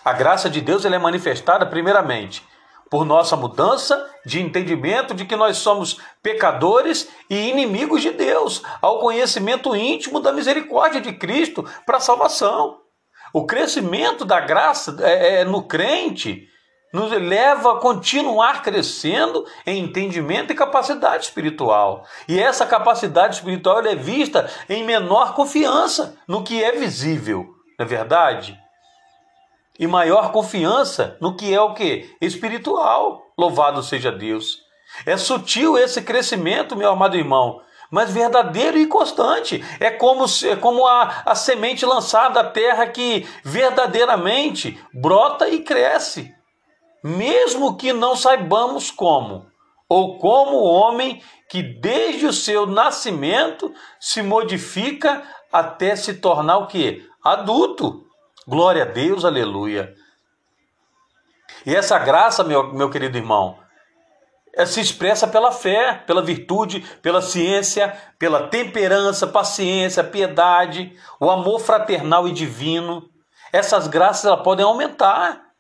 A 0.05 0.13
graça 0.13 0.49
de 0.49 0.61
Deus 0.61 0.85
ela 0.85 0.97
é 0.97 0.99
manifestada, 0.99 1.67
primeiramente, 1.67 2.43
por 2.93 3.07
nossa 3.07 3.35
mudança 3.35 4.07
de 4.27 4.39
entendimento 4.39 5.15
de 5.15 5.25
que 5.25 5.35
nós 5.35 5.57
somos 5.57 5.97
pecadores 6.23 7.09
e 7.31 7.49
inimigos 7.49 8.03
de 8.03 8.11
Deus, 8.11 8.63
ao 8.83 8.99
conhecimento 8.99 9.75
íntimo 9.75 10.21
da 10.21 10.31
misericórdia 10.31 11.01
de 11.01 11.11
Cristo 11.15 11.65
para 11.87 11.97
a 11.97 12.01
salvação. 12.01 12.81
O 13.33 13.47
crescimento 13.47 14.27
da 14.27 14.41
graça 14.41 14.95
é, 15.01 15.41
é, 15.41 15.45
no 15.47 15.63
crente 15.63 16.47
nos 16.93 17.11
leva 17.13 17.73
a 17.73 17.81
continuar 17.81 18.61
crescendo 18.63 19.47
em 19.67 19.83
entendimento 19.83 20.53
e 20.53 20.55
capacidade 20.55 21.25
espiritual. 21.25 22.05
E 22.29 22.39
essa 22.39 22.67
capacidade 22.67 23.37
espiritual 23.37 23.81
é 23.87 23.97
vista 23.97 24.51
em 24.69 24.85
menor 24.85 25.35
confiança 25.35 26.19
no 26.29 26.45
que 26.45 26.63
é 26.63 26.73
visível, 26.73 27.55
não 27.79 27.87
é 27.87 27.89
verdade? 27.89 28.62
E 29.79 29.87
maior 29.87 30.33
confiança 30.33 31.17
no 31.21 31.37
que 31.37 31.53
é 31.53 31.61
o 31.61 31.75
que? 31.75 32.15
Espiritual. 32.21 33.33
Louvado 33.37 33.83
seja 33.83 34.13
Deus. 34.13 34.61
É 35.07 35.17
sutil 35.17 35.79
esse 35.79 36.03
crescimento, 36.03 36.77
meu 36.77 36.91
amado 36.91 37.17
irmão, 37.17 37.61
mas 37.91 38.11
verdadeiro 38.11 38.79
e 38.79 38.87
constante. 38.87 39.65
É 39.81 39.91
como, 39.91 40.25
é 40.45 40.57
como 40.57 40.87
a, 40.87 41.23
a 41.27 41.35
semente 41.35 41.85
lançada 41.85 42.41
à 42.41 42.45
terra 42.45 42.87
que 42.87 43.27
verdadeiramente 43.45 44.79
brota 44.93 45.49
e 45.49 45.61
cresce, 45.61 46.35
mesmo 47.03 47.77
que 47.77 47.93
não 47.93 48.15
saibamos 48.15 48.91
como, 48.91 49.47
ou 49.89 50.19
como 50.19 50.57
o 50.57 50.65
homem 50.65 51.23
que 51.51 51.63
desde 51.63 52.27
o 52.27 52.33
seu 52.33 52.67
nascimento 52.67 53.75
se 54.01 54.23
modifica 54.23 55.23
até 55.53 55.95
se 55.95 56.15
tornar 56.15 56.59
o 56.59 56.67
que? 56.67 57.07
Adulto. 57.23 58.07
Glória 58.47 58.83
a 58.83 58.87
Deus, 58.87 59.25
aleluia. 59.25 59.95
E 61.65 61.75
essa 61.75 61.99
graça, 61.99 62.43
meu, 62.43 62.73
meu 62.73 62.91
querido 62.91 63.17
irmão, 63.17 63.59
é, 64.55 64.67
se 64.67 64.81
expressa 64.81 65.27
pela 65.29 65.53
fé, 65.53 66.03
pela 66.07 66.23
virtude, 66.23 66.81
pela 67.01 67.23
ciência, 67.23 67.97
pela 68.19 68.49
temperança, 68.49 69.27
paciência, 69.27 70.03
piedade, 70.03 70.95
o 71.21 71.31
amor 71.31 71.61
fraternal 71.61 72.27
e 72.27 72.33
divino. 72.33 73.09
Essas 73.53 73.87
graças 73.87 74.25
elas 74.25 74.43
podem 74.43 74.65
aumentar. 74.65 75.53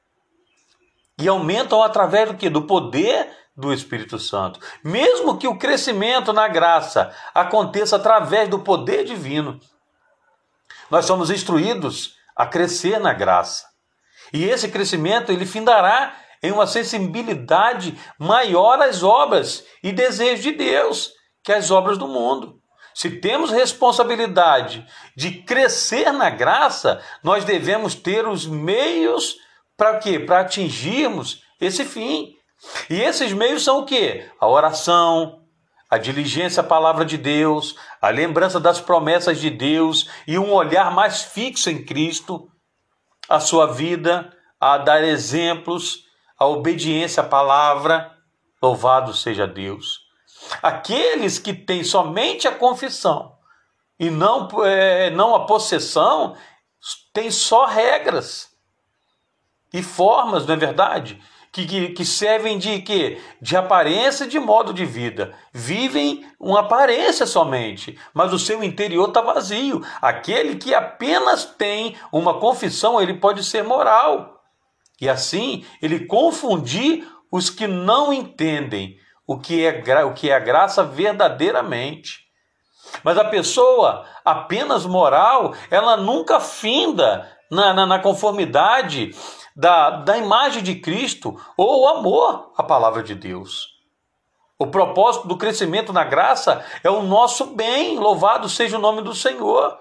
E 1.19 1.29
aumentam 1.29 1.83
através 1.83 2.29
do 2.29 2.37
que? 2.37 2.51
Do 2.51 2.63
poder 2.63 3.31
do 3.57 3.73
Espírito 3.73 4.19
Santo. 4.19 4.59
Mesmo 4.83 5.39
que 5.39 5.47
o 5.47 5.59
crescimento 5.59 6.33
na 6.33 6.49
graça 6.49 7.15
aconteça 7.35 7.97
através 7.97 8.49
do 8.49 8.59
poder 8.59 9.05
divino, 9.05 9.61
nós 10.91 11.05
somos 11.05 11.31
instruídos 11.31 12.17
a 12.43 12.47
crescer 12.47 12.99
na 12.99 13.13
graça. 13.13 13.65
E 14.33 14.45
esse 14.45 14.69
crescimento 14.69 15.31
ele 15.31 15.47
findará 15.47 16.17
em 16.43 16.51
uma 16.51 16.67
sensibilidade 16.67 17.97
maior 18.19 18.83
às 18.83 19.05
obras 19.05 19.65
e 19.81 19.93
desejos 19.93 20.43
de 20.43 20.51
Deus 20.51 21.13
que 21.45 21.53
às 21.53 21.71
obras 21.71 21.97
do 21.97 22.09
mundo. 22.09 22.61
Se 22.93 23.09
temos 23.21 23.53
responsabilidade 23.53 24.85
de 25.17 25.43
crescer 25.43 26.13
na 26.13 26.31
graça, 26.31 27.01
nós 27.23 27.45
devemos 27.45 27.95
ter 27.95 28.27
os 28.27 28.45
meios 28.45 29.37
para 29.77 29.99
quê? 29.99 30.19
Para 30.19 30.41
atingirmos 30.41 31.43
esse 31.61 31.85
fim. 31.85 32.35
E 32.91 33.01
esses 33.01 33.33
meios 33.33 33.63
são 33.63 33.79
o 33.79 33.87
quê? 33.87 34.29
A 34.41 34.49
oração, 34.49 35.42
a 35.93 35.99
diligência 35.99 36.63
à 36.63 36.65
palavra 36.65 37.05
de 37.05 37.19
Deus, 37.19 37.77
a 38.01 38.09
lembrança 38.09 38.59
das 38.59 38.81
promessas 38.81 39.39
de 39.39 39.51
Deus 39.51 40.09
e 40.27 40.39
um 40.39 40.51
olhar 40.51 40.91
mais 40.91 41.21
fixo 41.21 41.69
em 41.69 41.85
Cristo, 41.85 42.51
a 43.29 43.39
sua 43.39 43.71
vida, 43.71 44.35
a 44.59 44.79
dar 44.79 45.05
exemplos, 45.05 46.07
a 46.39 46.47
obediência 46.47 47.23
à 47.23 47.27
palavra. 47.27 48.11
Louvado 48.63 49.13
seja 49.13 49.47
Deus. 49.47 50.01
Aqueles 50.63 51.39
que 51.39 51.53
têm 51.53 51.85
somente 51.85 52.49
a 52.49 52.53
confissão 52.53 53.37
e 54.01 54.09
não, 54.09 54.49
é, 54.65 55.11
não 55.11 55.35
a 55.35 55.45
possessão, 55.45 56.35
têm 57.13 57.31
só 57.31 57.67
regras 57.67 58.49
e 59.71 59.83
formas, 59.83 60.47
não 60.47 60.55
é 60.55 60.57
verdade? 60.57 61.23
Que, 61.53 61.67
que, 61.67 61.89
que 61.91 62.05
servem 62.05 62.59
de 62.59 62.81
quê? 62.81 63.21
De 63.41 63.55
aparência 63.57 64.27
de 64.27 64.41
modo 64.41 64.73
de 64.73 64.87
vida. 64.87 65.35
Vivem 65.53 66.27
uma 66.41 66.61
aparência 66.61 67.27
somente, 67.27 67.99
mas 68.15 68.33
o 68.33 68.39
seu 68.39 68.65
interior 68.65 69.09
está 69.09 69.21
vazio. 69.21 69.85
Aquele 70.01 70.57
que 70.57 70.75
apenas 70.75 71.45
tem 71.45 71.95
uma 72.11 72.41
confissão, 72.41 73.01
ele 73.01 73.15
pode 73.15 73.45
ser 73.45 73.63
moral. 73.63 74.41
E 74.99 75.11
assim, 75.11 75.65
ele 75.83 76.07
confundir 76.07 77.07
os 77.31 77.51
que 77.51 77.67
não 77.67 78.13
entendem 78.13 78.97
o 79.27 79.39
que 79.39 79.65
é, 79.65 80.05
o 80.05 80.15
que 80.15 80.31
é 80.31 80.35
a 80.35 80.41
graça 80.41 80.83
verdadeiramente. 80.83 82.21
Mas 83.05 83.19
a 83.19 83.25
pessoa 83.25 84.07
apenas 84.25 84.87
moral, 84.87 85.55
ela 85.71 85.99
nunca 85.99 86.41
finda 86.41 87.31
na, 87.51 87.75
na, 87.75 87.87
na 87.87 87.99
conformidade 87.99 89.11
da, 89.55 89.91
da 89.91 90.17
imagem 90.17 90.63
de 90.63 90.77
Cristo 90.77 91.39
ou 91.57 91.83
o 91.83 91.89
amor 91.89 92.53
à 92.57 92.63
palavra 92.63 93.03
de 93.03 93.15
Deus. 93.15 93.73
O 94.59 94.67
propósito 94.69 95.27
do 95.27 95.37
crescimento 95.37 95.93
na 95.93 96.05
graça 96.05 96.65
é 96.85 96.91
o 96.91 97.03
nosso 97.03 97.47
bem, 97.47 97.99
louvado 97.99 98.49
seja 98.49 98.79
o 98.79 98.81
nome 98.81 99.03
do 99.03 99.15
Senhor 99.15 99.79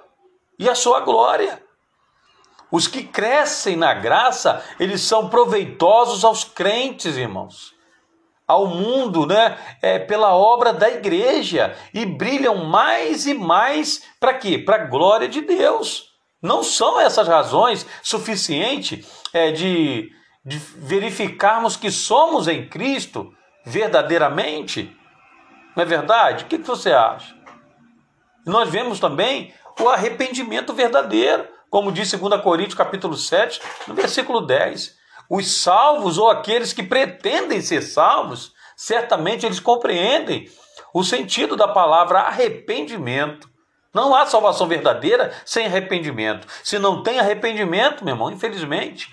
e 0.57 0.69
a 0.69 0.75
sua 0.75 1.01
glória. 1.01 1.61
Os 2.71 2.87
que 2.87 3.03
crescem 3.03 3.75
na 3.75 3.93
graça, 3.93 4.63
eles 4.79 5.01
são 5.01 5.29
proveitosos 5.29 6.23
aos 6.23 6.43
crentes, 6.43 7.17
irmãos, 7.17 7.75
ao 8.47 8.65
mundo, 8.65 9.25
né? 9.25 9.57
É, 9.81 9.99
pela 9.99 10.35
obra 10.35 10.73
da 10.73 10.89
igreja 10.89 11.77
e 11.93 12.05
brilham 12.05 12.65
mais 12.65 13.27
e 13.27 13.33
mais 13.33 14.03
para 14.19 14.33
quê? 14.33 14.57
Para 14.57 14.77
a 14.77 14.85
glória 14.85 15.27
de 15.27 15.41
Deus. 15.41 16.11
Não 16.41 16.63
são 16.63 16.99
essas 16.99 17.27
razões 17.27 17.85
suficientes 18.01 19.20
é, 19.33 19.51
de, 19.51 20.11
de 20.45 20.57
verificarmos 20.57 21.75
que 21.75 21.91
somos 21.91 22.47
em 22.47 22.67
Cristo 22.67 23.33
verdadeiramente? 23.65 24.95
Não 25.75 25.83
é 25.83 25.85
verdade? 25.85 26.43
O 26.43 26.47
que, 26.47 26.57
que 26.57 26.67
você 26.67 26.91
acha? 26.91 27.35
Nós 28.45 28.69
vemos 28.69 28.99
também 28.99 29.53
o 29.79 29.89
arrependimento 29.89 30.73
verdadeiro 30.73 31.47
como 31.71 31.89
diz 31.89 32.11
2 32.11 32.41
Coríntios 32.41 32.75
capítulo 32.75 33.15
7, 33.15 33.61
no 33.87 33.95
versículo 33.95 34.41
10. 34.41 34.93
Os 35.29 35.61
salvos 35.61 36.17
ou 36.17 36.29
aqueles 36.29 36.73
que 36.73 36.83
pretendem 36.83 37.61
ser 37.61 37.81
salvos, 37.81 38.51
certamente 38.75 39.45
eles 39.45 39.61
compreendem 39.61 40.49
o 40.93 41.01
sentido 41.01 41.55
da 41.55 41.69
palavra 41.69 42.19
arrependimento. 42.19 43.49
Não 43.93 44.15
há 44.15 44.25
salvação 44.25 44.67
verdadeira 44.67 45.31
sem 45.45 45.65
arrependimento. 45.65 46.47
Se 46.63 46.79
não 46.79 47.03
tem 47.03 47.19
arrependimento, 47.19 48.05
meu 48.05 48.13
irmão, 48.13 48.31
infelizmente, 48.31 49.11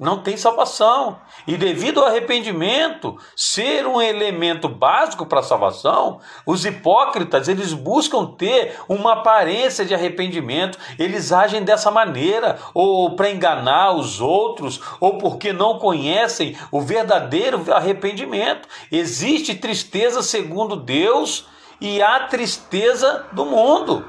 não 0.00 0.22
tem 0.22 0.34
salvação. 0.34 1.18
E 1.46 1.58
devido 1.58 2.00
ao 2.00 2.06
arrependimento 2.06 3.18
ser 3.36 3.86
um 3.86 4.00
elemento 4.00 4.66
básico 4.66 5.26
para 5.26 5.40
a 5.40 5.42
salvação, 5.42 6.20
os 6.46 6.64
hipócritas, 6.64 7.48
eles 7.48 7.74
buscam 7.74 8.24
ter 8.24 8.76
uma 8.88 9.12
aparência 9.12 9.84
de 9.84 9.94
arrependimento, 9.94 10.78
eles 10.98 11.32
agem 11.32 11.62
dessa 11.62 11.90
maneira, 11.90 12.58
ou 12.72 13.14
para 13.14 13.30
enganar 13.30 13.92
os 13.92 14.22
outros, 14.22 14.80
ou 14.98 15.18
porque 15.18 15.52
não 15.52 15.78
conhecem 15.78 16.56
o 16.72 16.80
verdadeiro 16.80 17.62
arrependimento. 17.70 18.66
Existe 18.90 19.54
tristeza 19.54 20.22
segundo 20.22 20.76
Deus 20.76 21.46
e 21.80 22.02
a 22.02 22.26
tristeza 22.26 23.26
do 23.32 23.44
mundo. 23.44 24.04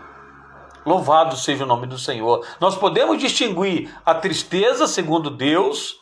Louvado 0.85 1.35
seja 1.35 1.63
o 1.63 1.67
nome 1.67 1.85
do 1.85 1.97
Senhor. 1.97 2.45
Nós 2.59 2.75
podemos 2.75 3.17
distinguir 3.19 3.93
a 4.05 4.15
tristeza 4.15 4.87
segundo 4.87 5.29
Deus 5.29 5.99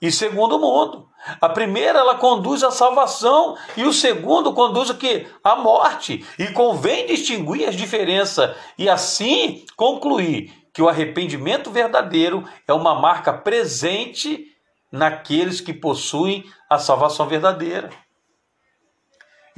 e 0.00 0.12
segundo 0.12 0.56
o 0.56 0.60
mundo. 0.60 1.08
A 1.40 1.48
primeira 1.48 1.98
ela 1.98 2.14
conduz 2.14 2.62
à 2.62 2.70
salvação 2.70 3.56
e 3.76 3.84
o 3.84 3.92
segundo 3.92 4.52
conduz 4.52 4.88
o 4.88 4.96
que? 4.96 5.26
À 5.42 5.56
morte. 5.56 6.24
E 6.38 6.46
convém 6.48 7.06
distinguir 7.06 7.68
as 7.68 7.74
diferenças 7.74 8.56
e 8.78 8.88
assim 8.88 9.64
concluir 9.76 10.52
que 10.72 10.80
o 10.80 10.88
arrependimento 10.88 11.70
verdadeiro 11.70 12.44
é 12.66 12.72
uma 12.72 12.94
marca 12.94 13.32
presente 13.32 14.46
naqueles 14.92 15.60
que 15.60 15.72
possuem 15.72 16.44
a 16.70 16.78
salvação 16.78 17.26
verdadeira. 17.26 17.90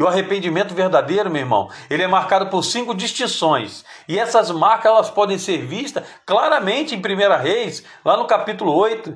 E 0.01 0.03
o 0.03 0.09
arrependimento 0.09 0.73
verdadeiro, 0.73 1.31
meu 1.31 1.43
irmão, 1.43 1.69
ele 1.91 2.03
é 2.03 2.07
marcado 2.07 2.47
por 2.47 2.65
cinco 2.65 2.95
distinções. 2.95 3.85
E 4.09 4.19
essas 4.19 4.51
marcas 4.51 4.91
elas 4.91 5.11
podem 5.11 5.37
ser 5.37 5.59
vistas 5.59 6.03
claramente 6.25 6.95
em 6.95 6.99
1 6.99 7.43
Reis, 7.43 7.85
lá 8.03 8.17
no 8.17 8.27
capítulo 8.27 8.75
8, 8.75 9.15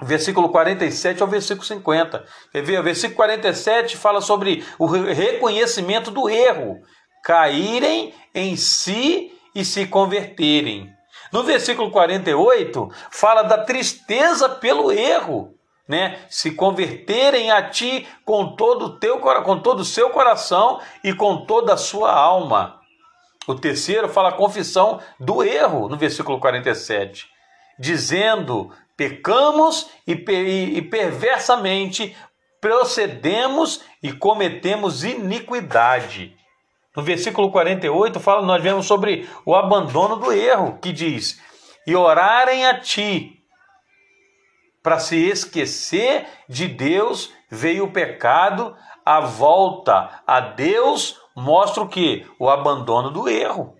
versículo 0.00 0.48
47 0.48 1.20
ao 1.20 1.28
versículo 1.28 1.66
50. 1.66 2.24
Quer 2.50 2.62
ver? 2.62 2.80
O 2.80 2.82
versículo 2.82 3.16
47 3.16 3.98
fala 3.98 4.22
sobre 4.22 4.64
o 4.78 4.86
reconhecimento 4.86 6.10
do 6.10 6.30
erro, 6.30 6.78
caírem 7.22 8.14
em 8.34 8.56
si 8.56 9.38
e 9.54 9.66
se 9.66 9.86
converterem. 9.86 10.88
No 11.30 11.42
versículo 11.42 11.90
48, 11.90 12.88
fala 13.10 13.42
da 13.42 13.58
tristeza 13.58 14.48
pelo 14.48 14.90
erro 14.90 15.54
né, 15.92 16.20
se 16.30 16.52
converterem 16.52 17.50
a 17.50 17.68
ti 17.68 18.08
com 18.24 18.56
todo 18.56 18.86
o 18.86 18.98
teu 18.98 19.18
com 19.18 19.60
todo 19.60 19.80
o 19.80 19.84
seu 19.84 20.08
coração 20.08 20.80
e 21.04 21.12
com 21.12 21.44
toda 21.44 21.74
a 21.74 21.76
sua 21.76 22.10
alma. 22.10 22.80
O 23.46 23.54
terceiro 23.54 24.08
fala 24.08 24.30
a 24.30 24.36
confissão 24.36 25.00
do 25.20 25.44
erro 25.44 25.90
no 25.90 25.98
versículo 25.98 26.40
47, 26.40 27.26
dizendo: 27.78 28.72
pecamos 28.96 29.90
e, 30.06 30.12
e, 30.12 30.78
e 30.78 30.82
perversamente 30.82 32.16
procedemos 32.58 33.82
e 34.02 34.14
cometemos 34.14 35.04
iniquidade. 35.04 36.34
No 36.96 37.02
versículo 37.02 37.50
48 37.50 38.18
fala, 38.18 38.40
nós 38.40 38.62
vemos 38.62 38.86
sobre 38.86 39.28
o 39.44 39.54
abandono 39.54 40.16
do 40.16 40.32
erro, 40.32 40.78
que 40.80 40.90
diz: 40.90 41.38
"E 41.86 41.94
orarem 41.94 42.64
a 42.64 42.80
ti 42.80 43.41
para 44.82 44.98
se 44.98 45.16
esquecer 45.16 46.26
de 46.48 46.66
Deus, 46.66 47.32
veio 47.50 47.84
o 47.84 47.92
pecado, 47.92 48.76
a 49.04 49.20
volta 49.20 50.22
a 50.26 50.40
Deus 50.40 51.20
mostra 51.34 51.82
o 51.82 51.88
que? 51.88 52.26
O 52.38 52.48
abandono 52.48 53.10
do 53.10 53.28
erro. 53.28 53.76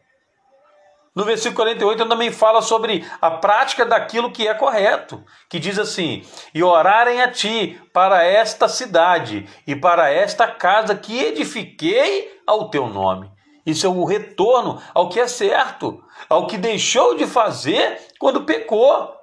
No 1.14 1.24
versículo 1.24 1.56
48 1.56 2.08
também 2.08 2.32
fala 2.32 2.62
sobre 2.62 3.06
a 3.20 3.30
prática 3.30 3.84
daquilo 3.84 4.30
que 4.30 4.48
é 4.48 4.54
correto, 4.54 5.22
que 5.48 5.58
diz 5.58 5.78
assim: 5.78 6.24
"E 6.54 6.62
orarem 6.62 7.20
a 7.20 7.30
ti 7.30 7.78
para 7.92 8.24
esta 8.24 8.66
cidade 8.66 9.46
e 9.66 9.76
para 9.76 10.10
esta 10.10 10.46
casa 10.46 10.94
que 10.94 11.18
edifiquei 11.18 12.40
ao 12.46 12.70
teu 12.70 12.86
nome". 12.86 13.30
Isso 13.66 13.86
é 13.86 13.90
o 13.90 14.04
retorno 14.04 14.80
ao 14.94 15.10
que 15.10 15.20
é 15.20 15.26
certo, 15.26 16.02
ao 16.30 16.46
que 16.46 16.56
deixou 16.56 17.14
de 17.14 17.26
fazer 17.26 18.00
quando 18.18 18.44
pecou. 18.44 19.21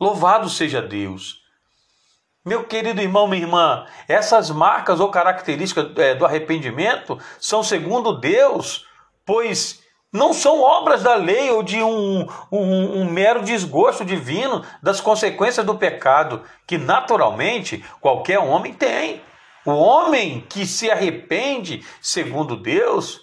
Louvado 0.00 0.48
seja 0.48 0.82
Deus. 0.82 1.44
Meu 2.44 2.64
querido 2.64 3.00
irmão, 3.00 3.26
minha 3.26 3.42
irmã, 3.42 3.86
essas 4.06 4.50
marcas 4.50 5.00
ou 5.00 5.10
características 5.10 5.96
é, 5.96 6.14
do 6.14 6.26
arrependimento 6.26 7.18
são 7.40 7.62
segundo 7.62 8.18
Deus, 8.18 8.84
pois 9.24 9.82
não 10.12 10.32
são 10.32 10.60
obras 10.60 11.02
da 11.02 11.14
lei 11.14 11.50
ou 11.50 11.62
de 11.62 11.82
um, 11.82 12.28
um, 12.52 13.00
um, 13.00 13.10
mero 13.10 13.42
desgosto 13.42 14.04
divino 14.04 14.64
das 14.82 15.00
consequências 15.00 15.64
do 15.64 15.76
pecado, 15.76 16.42
que 16.66 16.76
naturalmente 16.76 17.84
qualquer 18.00 18.38
homem 18.38 18.74
tem. 18.74 19.22
O 19.64 19.72
homem 19.72 20.44
que 20.48 20.66
se 20.66 20.90
arrepende, 20.90 21.84
segundo 22.00 22.56
Deus, 22.56 23.22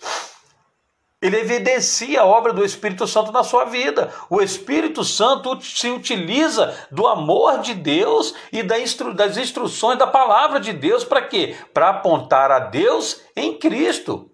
ele 1.22 1.38
evidencia 1.38 2.22
a 2.22 2.26
obra 2.26 2.52
do 2.52 2.66
Espírito 2.66 3.06
Santo 3.06 3.32
na 3.32 3.44
sua 3.44 3.66
vida. 3.66 4.12
O 4.28 4.42
Espírito 4.42 5.04
Santo 5.04 5.62
se 5.62 5.88
utiliza 5.90 6.76
do 6.90 7.06
amor 7.06 7.60
de 7.60 7.76
Deus 7.76 8.34
e 8.52 8.64
das 8.64 9.38
instruções 9.38 10.00
da 10.00 10.08
palavra 10.08 10.60
de 10.60 10.74
Deus 10.74 11.04
para 11.04 11.22
quê? 11.22 11.56
Para 11.74 11.90
apontar 11.90 12.50
a 12.52 12.60
Deus 12.60 13.22
em 13.36 13.58
Cristo. 13.58 14.32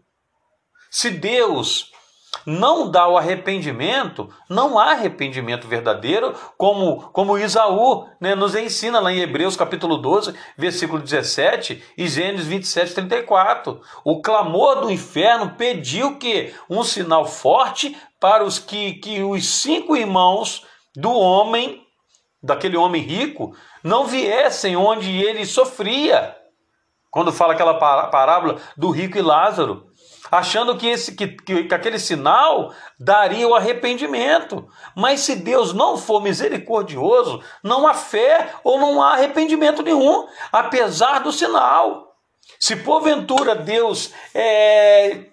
Se 0.89 1.10
Deus 1.10 1.91
não 2.45 2.89
dá 2.89 3.08
o 3.08 3.17
arrependimento, 3.17 4.30
não 4.50 4.78
há 4.78 4.91
arrependimento 4.91 5.67
verdadeiro, 5.67 6.34
como, 6.58 7.10
como 7.12 7.38
Isaú 7.38 8.08
né, 8.19 8.36
nos 8.36 8.56
ensina 8.56 9.00
lá 9.00 9.12
em 9.12 9.19
Hebreus 9.19 9.56
capítulo 9.56 9.97
12, 9.97 10.34
versículo 10.58 11.02
17 11.02 11.84
e 11.97 12.08
Gênesis 12.08 12.47
27, 12.47 12.93
34. 12.93 13.82
O 14.04 14.21
clamor 14.21 14.82
do 14.82 14.91
inferno 14.91 15.56
pediu 15.58 16.17
que 16.17 16.54
um 16.69 16.84
sinal 16.84 17.26
forte 17.26 17.95
para 18.19 18.43
os 18.43 18.60
que, 18.60 18.93
que 18.93 19.21
os 19.21 19.45
cinco 19.45 19.95
irmãos 19.95 20.65
do 20.95 21.12
homem, 21.12 21.86
daquele 22.41 22.78
homem 22.78 23.02
rico, 23.02 23.56
não 23.84 24.06
viessem 24.06 24.76
onde 24.76 25.12
ele 25.12 25.45
sofria. 25.45 26.36
Quando 27.10 27.32
fala 27.32 27.54
aquela 27.54 27.76
parábola 27.76 28.58
do 28.76 28.89
rico 28.89 29.17
e 29.17 29.21
Lázaro 29.21 29.87
achando 30.31 30.77
que, 30.77 30.87
esse, 30.87 31.15
que, 31.15 31.27
que, 31.27 31.73
aquele 31.73 31.99
sinal 31.99 32.73
daria 32.99 33.47
o 33.47 33.55
arrependimento. 33.55 34.67
Mas 34.95 35.21
se 35.21 35.35
Deus 35.35 35.73
não 35.73 35.97
for 35.97 36.21
misericordioso, 36.21 37.41
não 37.63 37.87
há 37.87 37.93
fé 37.93 38.53
ou 38.63 38.79
não 38.79 39.01
há 39.01 39.13
arrependimento 39.13 39.81
nenhum, 39.81 40.27
apesar 40.51 41.19
do 41.19 41.31
sinal. 41.31 42.15
Se 42.59 42.75
porventura 42.77 43.55
Deus 43.55 44.13
é, 44.33 45.25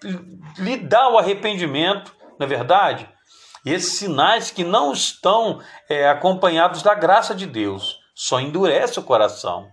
lhe 0.58 0.76
dá 0.76 1.08
o 1.08 1.18
arrependimento, 1.18 2.14
não 2.38 2.46
é 2.46 2.48
verdade? 2.48 3.08
Esses 3.64 3.98
sinais 3.98 4.50
que 4.50 4.62
não 4.62 4.92
estão 4.92 5.60
é, 5.88 6.08
acompanhados 6.08 6.82
da 6.82 6.94
graça 6.94 7.34
de 7.34 7.46
Deus, 7.46 7.98
só 8.14 8.40
endurece 8.40 8.98
o 8.98 9.02
coração 9.02 9.66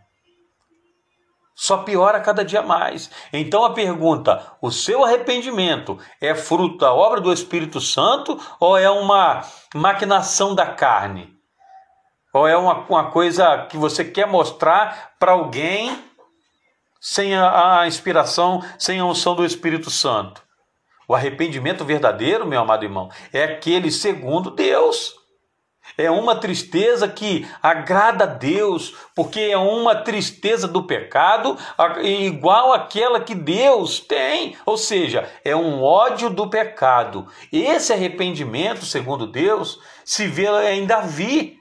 só 1.61 1.77
piora 1.77 2.19
cada 2.19 2.43
dia 2.43 2.63
mais. 2.63 3.11
Então 3.31 3.63
a 3.63 3.71
pergunta: 3.71 4.51
o 4.59 4.71
seu 4.71 5.05
arrependimento 5.05 5.99
é 6.19 6.33
fruto 6.33 6.79
da 6.79 6.91
obra 6.91 7.21
do 7.21 7.31
Espírito 7.31 7.79
Santo 7.79 8.39
ou 8.59 8.75
é 8.75 8.89
uma 8.89 9.45
maquinação 9.75 10.55
da 10.55 10.65
carne? 10.65 11.31
Ou 12.33 12.47
é 12.47 12.57
uma, 12.57 12.79
uma 12.89 13.11
coisa 13.11 13.67
que 13.67 13.77
você 13.77 14.03
quer 14.03 14.25
mostrar 14.25 15.11
para 15.19 15.33
alguém 15.33 16.03
sem 16.99 17.35
a, 17.35 17.81
a 17.81 17.87
inspiração, 17.87 18.63
sem 18.79 18.99
a 18.99 19.05
unção 19.05 19.35
do 19.35 19.45
Espírito 19.45 19.91
Santo? 19.91 20.41
O 21.07 21.13
arrependimento 21.13 21.85
verdadeiro, 21.85 22.47
meu 22.47 22.61
amado 22.61 22.85
irmão, 22.85 23.11
é 23.31 23.43
aquele 23.43 23.91
segundo 23.91 24.49
Deus. 24.49 25.13
É 25.97 26.09
uma 26.09 26.35
tristeza 26.35 27.07
que 27.07 27.47
agrada 27.61 28.23
a 28.23 28.27
Deus, 28.27 28.95
porque 29.15 29.39
é 29.39 29.57
uma 29.57 29.95
tristeza 29.95 30.67
do 30.67 30.83
pecado 30.83 31.57
igual 32.03 32.73
àquela 32.73 33.19
que 33.19 33.35
Deus 33.35 33.99
tem, 33.99 34.55
ou 34.65 34.77
seja, 34.77 35.29
é 35.43 35.55
um 35.55 35.81
ódio 35.81 36.29
do 36.29 36.49
pecado. 36.49 37.27
Esse 37.51 37.93
arrependimento, 37.93 38.85
segundo 38.85 39.27
Deus, 39.27 39.79
se 40.05 40.27
vê 40.27 40.47
em 40.73 40.85
Davi, 40.85 41.57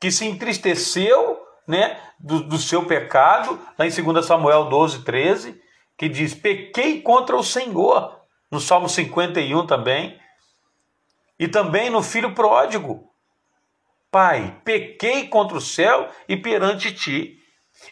que 0.00 0.10
se 0.10 0.26
entristeceu 0.26 1.38
né, 1.66 2.00
do, 2.18 2.42
do 2.42 2.58
seu 2.58 2.86
pecado, 2.86 3.60
lá 3.78 3.86
em 3.86 3.90
2 3.90 4.24
Samuel 4.24 4.64
12, 4.64 5.04
13, 5.04 5.60
que 5.96 6.08
diz: 6.08 6.34
Pequei 6.34 7.02
contra 7.02 7.36
o 7.36 7.44
Senhor, 7.44 8.18
no 8.50 8.60
Salmo 8.60 8.88
51 8.88 9.66
também 9.66 10.18
E 11.38 11.46
também 11.46 11.90
no 11.90 12.02
filho 12.02 12.34
pródigo. 12.34 13.07
Pai, 14.10 14.56
pequei 14.64 15.28
contra 15.28 15.56
o 15.56 15.60
céu 15.60 16.08
e 16.28 16.36
perante 16.36 16.92
ti. 16.92 17.36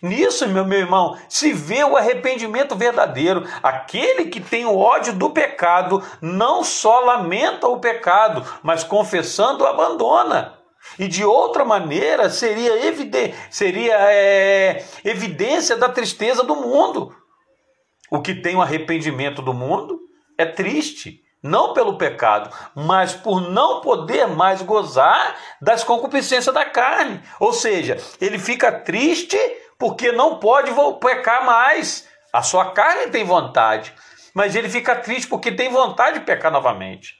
Nisso, 0.03 0.49
meu, 0.49 0.65
meu 0.65 0.79
irmão, 0.79 1.17
se 1.29 1.53
vê 1.53 1.85
o 1.85 1.97
arrependimento 1.97 2.75
verdadeiro. 2.75 3.45
Aquele 3.63 4.27
que 4.27 4.41
tem 4.41 4.65
o 4.65 4.77
ódio 4.77 5.13
do 5.13 5.31
pecado 5.31 6.03
não 6.21 6.65
só 6.65 7.01
lamenta 7.01 7.69
o 7.69 7.81
pecado, 7.81 8.45
mas 8.63 8.83
confessando 8.83 9.67
abandona. 9.67 10.59
E 10.99 11.09
de 11.09 11.25
outra 11.25 11.65
maneira 11.65 12.31
seria, 12.31 12.73
seria 13.51 13.97
é, 14.11 14.85
evidência 15.05 15.77
da 15.77 15.89
tristeza 15.89 16.43
do 16.43 16.57
mundo. 16.57 17.15
O 18.11 18.23
que 18.23 18.35
tem 18.35 18.57
o 18.57 18.63
arrependimento 18.63 19.43
do 19.43 19.53
mundo 19.53 19.99
é 20.39 20.47
triste, 20.47 21.21
não 21.47 21.73
pelo 21.73 21.97
pecado, 21.97 22.51
mas 22.75 23.15
por 23.15 23.41
não 23.41 23.81
poder 23.81 24.27
mais 24.27 24.61
gozar 24.63 25.37
das 25.63 25.85
concupiscências 25.85 26.55
da 26.55 26.65
carne. 26.65 27.23
Ou 27.41 27.53
seja, 27.53 27.97
ele 28.21 28.39
fica 28.39 28.73
triste 28.73 29.39
porque 29.79 30.13
não 30.13 30.39
pode 30.39 30.71
pecar 31.01 31.45
mais. 31.45 32.09
A 32.33 32.43
sua 32.43 32.73
carne 32.73 33.11
tem 33.11 33.25
vontade, 33.25 33.95
mas 34.35 34.55
ele 34.55 34.69
fica 34.69 34.97
triste 34.97 35.29
porque 35.29 35.53
tem 35.53 35.71
vontade 35.71 36.19
de 36.19 36.25
pecar 36.25 36.53
novamente. 36.53 37.15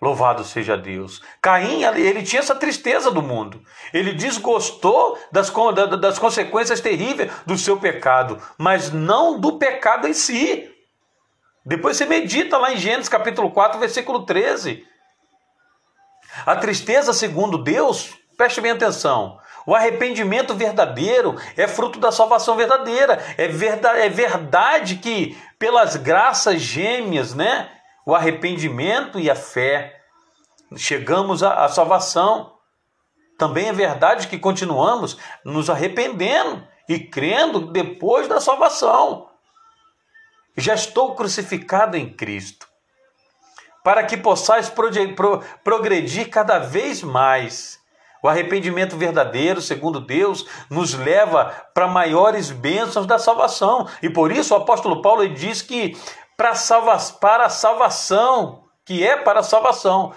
Louvado 0.00 0.42
seja 0.44 0.78
Deus. 0.78 1.20
Caim, 1.42 1.84
ele 1.84 2.22
tinha 2.22 2.40
essa 2.40 2.54
tristeza 2.54 3.10
do 3.10 3.20
mundo. 3.20 3.62
Ele 3.92 4.14
desgostou 4.14 5.18
das, 5.30 5.52
das 6.00 6.18
consequências 6.18 6.80
terríveis 6.80 7.30
do 7.44 7.58
seu 7.58 7.76
pecado, 7.76 8.40
mas 8.56 8.90
não 8.90 9.38
do 9.38 9.58
pecado 9.58 10.08
em 10.08 10.14
si. 10.14 10.74
Depois 11.64 11.96
você 11.96 12.06
medita 12.06 12.56
lá 12.56 12.72
em 12.72 12.76
Gênesis 12.76 13.08
capítulo 13.08 13.50
4, 13.50 13.78
versículo 13.78 14.24
13. 14.24 14.86
A 16.46 16.56
tristeza, 16.56 17.12
segundo 17.12 17.58
Deus, 17.58 18.14
preste 18.36 18.60
bem 18.60 18.72
atenção. 18.72 19.38
O 19.66 19.74
arrependimento 19.74 20.54
verdadeiro 20.54 21.36
é 21.56 21.68
fruto 21.68 21.98
da 21.98 22.10
salvação 22.10 22.56
verdadeira. 22.56 23.22
É 23.36 23.46
verdade, 23.48 24.00
é 24.00 24.08
verdade 24.08 24.96
que 24.96 25.36
pelas 25.58 25.96
graças 25.96 26.60
gêmeas, 26.60 27.34
né? 27.34 27.70
o 28.10 28.14
arrependimento 28.14 29.20
e 29.20 29.30
a 29.30 29.36
fé, 29.36 30.00
chegamos 30.76 31.42
à, 31.42 31.64
à 31.64 31.68
salvação. 31.68 32.54
Também 33.38 33.68
é 33.68 33.72
verdade 33.72 34.26
que 34.28 34.38
continuamos 34.38 35.16
nos 35.44 35.70
arrependendo 35.70 36.66
e 36.88 36.98
crendo 36.98 37.70
depois 37.72 38.26
da 38.28 38.40
salvação. 38.40 39.29
Já 40.56 40.74
estou 40.74 41.14
crucificado 41.14 41.96
em 41.96 42.12
Cristo, 42.12 42.66
para 43.82 44.02
que 44.04 44.16
possais 44.16 44.72
progredir 45.64 46.28
cada 46.28 46.58
vez 46.58 47.02
mais. 47.02 47.78
O 48.22 48.28
arrependimento 48.28 48.96
verdadeiro, 48.96 49.62
segundo 49.62 49.98
Deus, 49.98 50.46
nos 50.68 50.92
leva 50.92 51.46
para 51.72 51.88
maiores 51.88 52.50
bênçãos 52.50 53.06
da 53.06 53.18
salvação. 53.18 53.88
E 54.02 54.10
por 54.10 54.30
isso 54.30 54.52
o 54.52 54.58
apóstolo 54.58 55.00
Paulo 55.00 55.26
diz 55.28 55.62
que 55.62 55.96
para, 56.36 56.54
salva, 56.54 56.98
para 57.18 57.46
a 57.46 57.50
salvação, 57.50 58.64
que 58.84 59.06
é 59.06 59.16
para 59.16 59.40
a 59.40 59.42
salvação. 59.42 60.12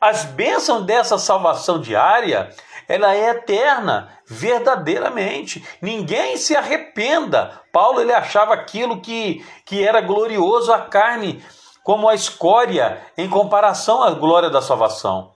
As 0.00 0.24
bênçãos 0.24 0.86
dessa 0.86 1.18
salvação 1.18 1.80
diária, 1.80 2.50
ela 2.88 3.14
é 3.14 3.30
eterna, 3.30 4.08
verdadeiramente. 4.26 5.64
Ninguém 5.80 6.36
se 6.36 6.56
arrependa. 6.56 7.60
Paulo 7.72 8.00
ele 8.00 8.12
achava 8.12 8.54
aquilo 8.54 9.00
que, 9.00 9.44
que 9.64 9.86
era 9.86 10.00
glorioso 10.00 10.72
à 10.72 10.80
carne, 10.80 11.44
como 11.82 12.08
a 12.08 12.14
escória 12.14 13.00
em 13.16 13.28
comparação 13.28 14.02
à 14.02 14.10
glória 14.10 14.50
da 14.50 14.62
salvação. 14.62 15.32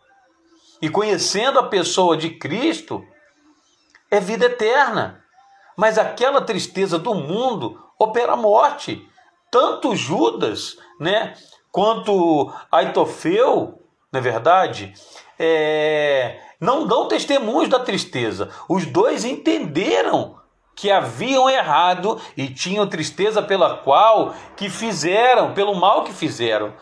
E 0.80 0.88
conhecendo 0.88 1.58
a 1.58 1.68
pessoa 1.68 2.16
de 2.16 2.30
Cristo, 2.30 3.04
é 4.10 4.20
vida 4.20 4.46
eterna. 4.46 5.22
Mas 5.76 5.98
aquela 5.98 6.40
tristeza 6.40 6.98
do 6.98 7.14
mundo 7.14 7.78
opera 7.98 8.32
a 8.32 8.36
morte 8.36 9.06
tanto 9.50 9.96
Judas, 9.96 10.76
né, 10.98 11.34
quanto 11.72 12.52
Aitofeu, 12.70 13.82
não 14.12 14.20
é 14.20 14.22
verdade, 14.22 14.94
é, 15.38 16.40
não 16.60 16.86
dão 16.86 17.08
testemunhos 17.08 17.70
da 17.70 17.78
tristeza. 17.78 18.50
Os 18.68 18.84
dois 18.84 19.24
entenderam 19.24 20.38
que 20.76 20.90
haviam 20.90 21.48
errado 21.48 22.20
e 22.36 22.48
tinham 22.48 22.86
tristeza 22.86 23.42
pela 23.42 23.78
qual 23.78 24.34
que 24.56 24.68
fizeram, 24.68 25.54
pelo 25.54 25.74
mal 25.74 26.04
que 26.04 26.12
fizeram. 26.12 26.74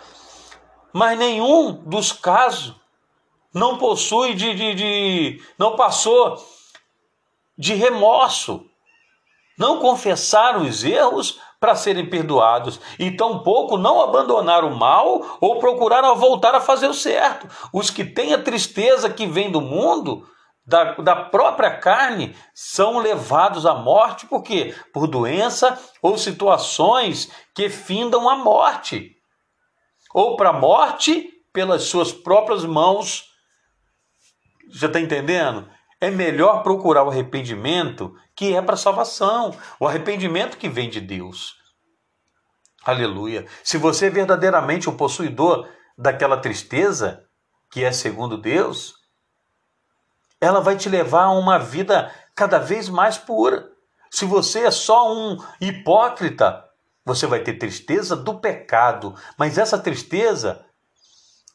Mas 0.92 1.18
nenhum 1.18 1.72
dos 1.84 2.12
casos 2.12 2.74
não 3.54 3.78
possui 3.78 4.34
de, 4.34 4.54
de, 4.54 4.74
de 4.74 5.42
não 5.58 5.76
passou 5.76 6.36
de 7.56 7.74
remorso. 7.74 8.64
Não 9.58 9.80
confessaram 9.80 10.62
os 10.62 10.84
erros, 10.84 11.40
para 11.60 11.74
serem 11.74 12.08
perdoados, 12.08 12.80
e 12.98 13.10
tampouco 13.10 13.76
não 13.76 14.00
abandonar 14.00 14.64
o 14.64 14.74
mal 14.74 15.38
ou 15.40 15.58
procurar 15.58 16.02
voltar 16.14 16.54
a 16.54 16.60
fazer 16.60 16.88
o 16.88 16.94
certo. 16.94 17.48
Os 17.72 17.90
que 17.90 18.04
têm 18.04 18.32
a 18.32 18.42
tristeza 18.42 19.10
que 19.10 19.26
vem 19.26 19.50
do 19.50 19.60
mundo, 19.60 20.24
da, 20.64 20.92
da 20.94 21.16
própria 21.16 21.76
carne, 21.76 22.36
são 22.54 22.98
levados 22.98 23.66
à 23.66 23.74
morte, 23.74 24.26
por 24.26 24.42
quê? 24.42 24.74
Por 24.92 25.08
doença 25.08 25.80
ou 26.00 26.16
situações 26.16 27.30
que 27.54 27.68
findam 27.68 28.28
a 28.28 28.36
morte, 28.36 29.16
ou 30.14 30.36
para 30.36 30.50
a 30.50 30.52
morte 30.52 31.28
pelas 31.52 31.84
suas 31.84 32.12
próprias 32.12 32.64
mãos. 32.64 33.24
Já 34.70 34.86
está 34.86 35.00
entendendo? 35.00 35.68
É 36.00 36.10
melhor 36.10 36.62
procurar 36.62 37.02
o 37.02 37.10
arrependimento 37.10 38.14
que 38.34 38.54
é 38.54 38.62
para 38.62 38.76
salvação, 38.76 39.52
o 39.80 39.86
arrependimento 39.86 40.56
que 40.56 40.68
vem 40.68 40.88
de 40.88 41.00
Deus. 41.00 41.56
Aleluia. 42.84 43.46
Se 43.64 43.76
você 43.76 44.06
é 44.06 44.10
verdadeiramente 44.10 44.88
o 44.88 44.96
possuidor 44.96 45.68
daquela 45.96 46.36
tristeza, 46.36 47.24
que 47.70 47.84
é 47.84 47.90
segundo 47.90 48.38
Deus, 48.38 48.94
ela 50.40 50.60
vai 50.60 50.76
te 50.76 50.88
levar 50.88 51.24
a 51.24 51.32
uma 51.32 51.58
vida 51.58 52.14
cada 52.34 52.58
vez 52.58 52.88
mais 52.88 53.18
pura. 53.18 53.68
Se 54.08 54.24
você 54.24 54.66
é 54.66 54.70
só 54.70 55.12
um 55.12 55.36
hipócrita, 55.60 56.64
você 57.04 57.26
vai 57.26 57.40
ter 57.40 57.54
tristeza 57.54 58.14
do 58.14 58.38
pecado, 58.38 59.16
mas 59.36 59.58
essa 59.58 59.78
tristeza 59.78 60.64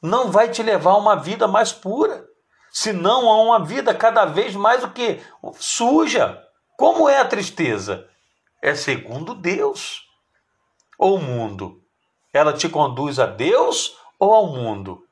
não 0.01 0.29
vai 0.29 0.49
te 0.49 0.62
levar 0.62 0.91
a 0.91 0.97
uma 0.97 1.15
vida 1.15 1.47
mais 1.47 1.71
pura 1.71 2.32
senão 2.73 3.29
a 3.29 3.39
uma 3.39 3.63
vida 3.63 3.93
cada 3.93 4.25
vez 4.25 4.55
mais 4.55 4.83
o 4.83 4.89
que? 4.89 5.21
Suja. 5.53 6.43
Como 6.75 7.07
é 7.07 7.19
a 7.19 7.25
tristeza? 7.25 8.09
É 8.59 8.73
segundo 8.73 9.36
Deus 9.36 10.01
ou 10.97 11.17
o 11.17 11.21
mundo? 11.21 11.83
Ela 12.33 12.51
te 12.51 12.67
conduz 12.67 13.19
a 13.19 13.27
Deus 13.27 13.95
ou 14.17 14.33
ao 14.33 14.47
mundo? 14.47 15.05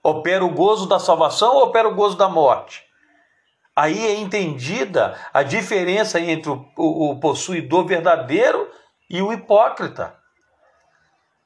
Opera 0.00 0.44
o 0.44 0.54
gozo 0.54 0.86
da 0.86 1.00
salvação 1.00 1.56
ou 1.56 1.64
opera 1.64 1.88
o 1.88 1.94
gozo 1.96 2.16
da 2.16 2.28
morte? 2.28 2.84
Aí 3.74 4.06
é 4.06 4.14
entendida 4.14 5.18
a 5.34 5.42
diferença 5.42 6.20
entre 6.20 6.50
o, 6.50 6.64
o, 6.76 7.10
o 7.10 7.20
possuidor 7.20 7.84
verdadeiro 7.84 8.70
e 9.10 9.20
o 9.20 9.32
hipócrita. 9.32 10.16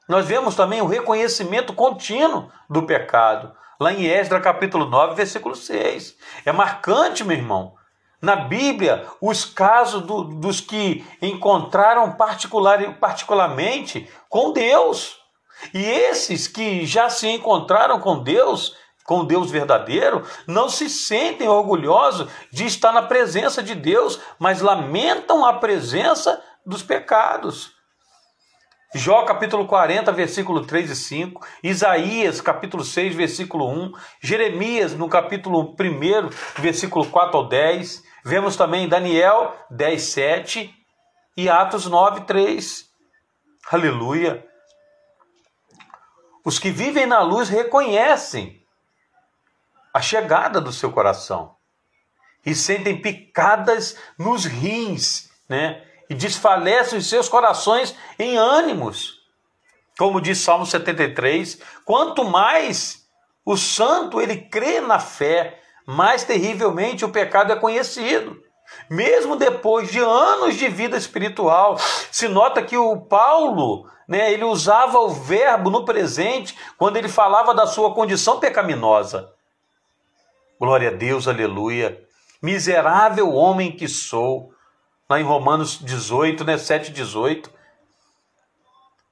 Nós 0.07 0.27
vemos 0.27 0.55
também 0.55 0.81
o 0.81 0.87
reconhecimento 0.87 1.73
contínuo 1.73 2.51
do 2.69 2.83
pecado 2.83 3.59
lá 3.81 3.91
em 3.91 4.05
Esdras 4.05 4.43
capítulo 4.43 4.85
9, 4.85 5.15
versículo 5.15 5.55
6. 5.55 6.15
É 6.45 6.51
marcante, 6.51 7.23
meu 7.23 7.35
irmão. 7.35 7.73
Na 8.21 8.35
Bíblia, 8.35 9.07
os 9.19 9.43
casos 9.43 10.03
do, 10.03 10.23
dos 10.23 10.61
que 10.61 11.03
encontraram 11.19 12.11
particular, 12.11 12.99
particularmente 12.99 14.07
com 14.29 14.53
Deus. 14.53 15.17
E 15.73 15.83
esses 15.83 16.47
que 16.47 16.85
já 16.85 17.09
se 17.09 17.27
encontraram 17.27 17.99
com 17.99 18.21
Deus, 18.21 18.75
com 19.03 19.25
Deus 19.25 19.49
verdadeiro, 19.49 20.23
não 20.45 20.69
se 20.69 20.87
sentem 20.87 21.49
orgulhosos 21.49 22.29
de 22.51 22.67
estar 22.67 22.91
na 22.91 23.01
presença 23.01 23.63
de 23.63 23.73
Deus, 23.73 24.19
mas 24.37 24.61
lamentam 24.61 25.43
a 25.43 25.53
presença 25.53 26.39
dos 26.63 26.83
pecados. 26.83 27.80
Jó 28.93 29.23
capítulo 29.23 29.65
40, 29.65 30.11
versículo 30.11 30.65
3 30.65 30.89
e 30.89 30.95
5, 30.97 31.47
Isaías 31.63 32.41
capítulo 32.41 32.83
6, 32.83 33.15
versículo 33.15 33.69
1, 33.69 33.93
Jeremias 34.19 34.93
no 34.93 35.07
capítulo 35.07 35.73
1, 35.79 36.29
versículo 36.61 37.05
4 37.09 37.37
ao 37.37 37.47
10, 37.47 38.03
vemos 38.25 38.57
também 38.57 38.89
Daniel 38.89 39.55
10, 39.69 40.03
7 40.03 40.75
e 41.37 41.49
Atos 41.49 41.85
9, 41.85 42.25
3. 42.25 42.85
Aleluia! 43.71 44.45
Os 46.43 46.59
que 46.59 46.69
vivem 46.69 47.05
na 47.05 47.21
luz 47.21 47.47
reconhecem 47.47 48.61
a 49.93 50.01
chegada 50.01 50.59
do 50.59 50.73
seu 50.73 50.91
coração 50.91 51.55
e 52.45 52.53
sentem 52.53 53.01
picadas 53.01 53.95
nos 54.17 54.43
rins, 54.43 55.31
né? 55.47 55.81
E 56.11 56.13
desfalece 56.13 56.97
os 56.97 57.07
seus 57.07 57.29
corações 57.29 57.95
em 58.19 58.37
ânimos. 58.37 59.21
como 59.97 60.19
diz 60.19 60.39
Salmo 60.39 60.65
73, 60.65 61.59
quanto 61.85 62.25
mais 62.25 63.05
o 63.45 63.55
santo 63.55 64.19
ele 64.19 64.35
crê 64.35 64.81
na 64.81 64.99
fé, 64.99 65.61
mais 65.85 66.23
terrivelmente 66.25 67.05
o 67.05 67.09
pecado 67.09 67.53
é 67.53 67.55
conhecido. 67.55 68.41
Mesmo 68.89 69.37
depois 69.37 69.89
de 69.89 69.99
anos 69.99 70.55
de 70.55 70.67
vida 70.67 70.97
espiritual, 70.97 71.77
se 72.11 72.27
nota 72.27 72.61
que 72.61 72.75
o 72.75 72.99
Paulo, 73.01 73.89
né, 74.05 74.33
ele 74.33 74.43
usava 74.43 74.99
o 74.99 75.09
verbo 75.09 75.69
no 75.69 75.85
presente 75.85 76.57
quando 76.77 76.97
ele 76.97 77.07
falava 77.07 77.53
da 77.53 77.67
sua 77.67 77.93
condição 77.93 78.37
pecaminosa. 78.37 79.31
Glória 80.59 80.89
a 80.89 80.93
Deus, 80.93 81.27
aleluia. 81.27 82.03
Miserável 82.41 83.33
homem 83.33 83.71
que 83.71 83.87
sou. 83.87 84.51
Lá 85.11 85.19
em 85.19 85.23
Romanos 85.23 85.77
18, 85.77 86.45
né, 86.45 86.57
7, 86.57 86.89
18. 86.89 87.51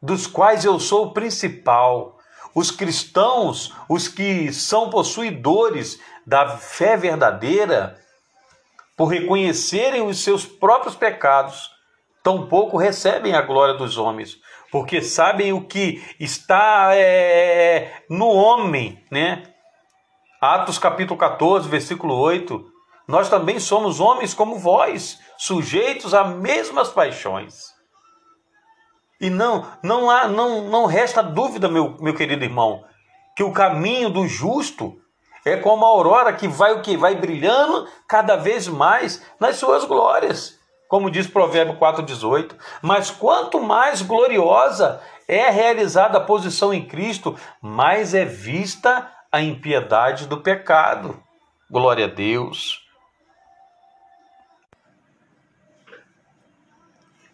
Dos 0.02 0.28
quais 0.28 0.64
eu 0.64 0.80
sou 0.80 1.08
o 1.08 1.12
principal. 1.12 2.18
Os 2.56 2.72
cristãos, 2.72 3.76
os 3.90 4.08
que 4.08 4.54
são 4.54 4.90
possuidores 4.90 6.00
da 6.26 6.58
fé 6.58 6.96
verdadeira, 6.96 8.00
por 8.96 9.08
reconhecerem 9.08 10.02
os 10.02 10.24
seus 10.24 10.46
próprios 10.46 10.96
pecados, 10.96 11.70
tampouco 12.24 12.78
recebem 12.78 13.34
a 13.34 13.42
glória 13.42 13.74
dos 13.74 13.98
homens, 13.98 14.38
porque 14.72 15.02
sabem 15.02 15.52
o 15.52 15.66
que 15.66 16.02
está 16.18 16.92
é, 16.96 18.06
no 18.10 18.30
homem, 18.30 19.06
né? 19.12 19.44
Atos 20.40 20.80
capítulo 20.80 21.20
14, 21.20 21.68
versículo 21.68 22.16
8. 22.16 22.79
Nós 23.10 23.28
também 23.28 23.60
somos 23.60 24.00
homens 24.00 24.36
como 24.36 24.60
vós, 24.60 25.20
sujeitos 25.36 26.14
a 26.14 26.26
mesmas 26.26 26.90
paixões. 26.90 27.74
E 29.20 29.32
não, 29.32 29.66
não 29.82 30.12
há, 30.12 30.28
não, 30.28 30.66
não 30.70 30.86
resta 30.86 31.24
dúvida, 31.24 31.68
meu, 31.68 31.98
meu 32.00 32.14
querido 32.14 32.44
irmão, 32.44 32.84
que 33.36 33.42
o 33.42 33.52
caminho 33.52 34.12
do 34.12 34.28
justo 34.28 34.96
é 35.44 35.58
como 35.58 35.84
a 35.84 35.88
aurora 35.88 36.34
que 36.34 36.48
vai 36.48 36.74
o 36.74 36.84
que 36.84 36.96
vai 36.96 37.16
brilhando 37.16 37.88
cada 38.08 38.36
vez 38.36 38.68
mais 38.68 39.26
nas 39.40 39.56
suas 39.56 39.86
glórias, 39.86 40.60
como 40.88 41.10
diz 41.10 41.26
Provérbio 41.26 41.80
4:18. 41.80 42.56
Mas 42.80 43.10
quanto 43.10 43.60
mais 43.60 44.04
gloriosa 44.04 45.02
é 45.28 45.50
realizada 45.50 46.20
a 46.20 46.24
posição 46.24 46.72
em 46.72 46.86
Cristo, 46.86 47.36
mais 47.60 48.14
é 48.14 48.24
vista 48.24 49.12
a 49.32 49.42
impiedade 49.42 50.28
do 50.28 50.42
pecado. 50.42 51.20
Glória 51.72 52.06
a 52.06 52.08
Deus. 52.08 52.88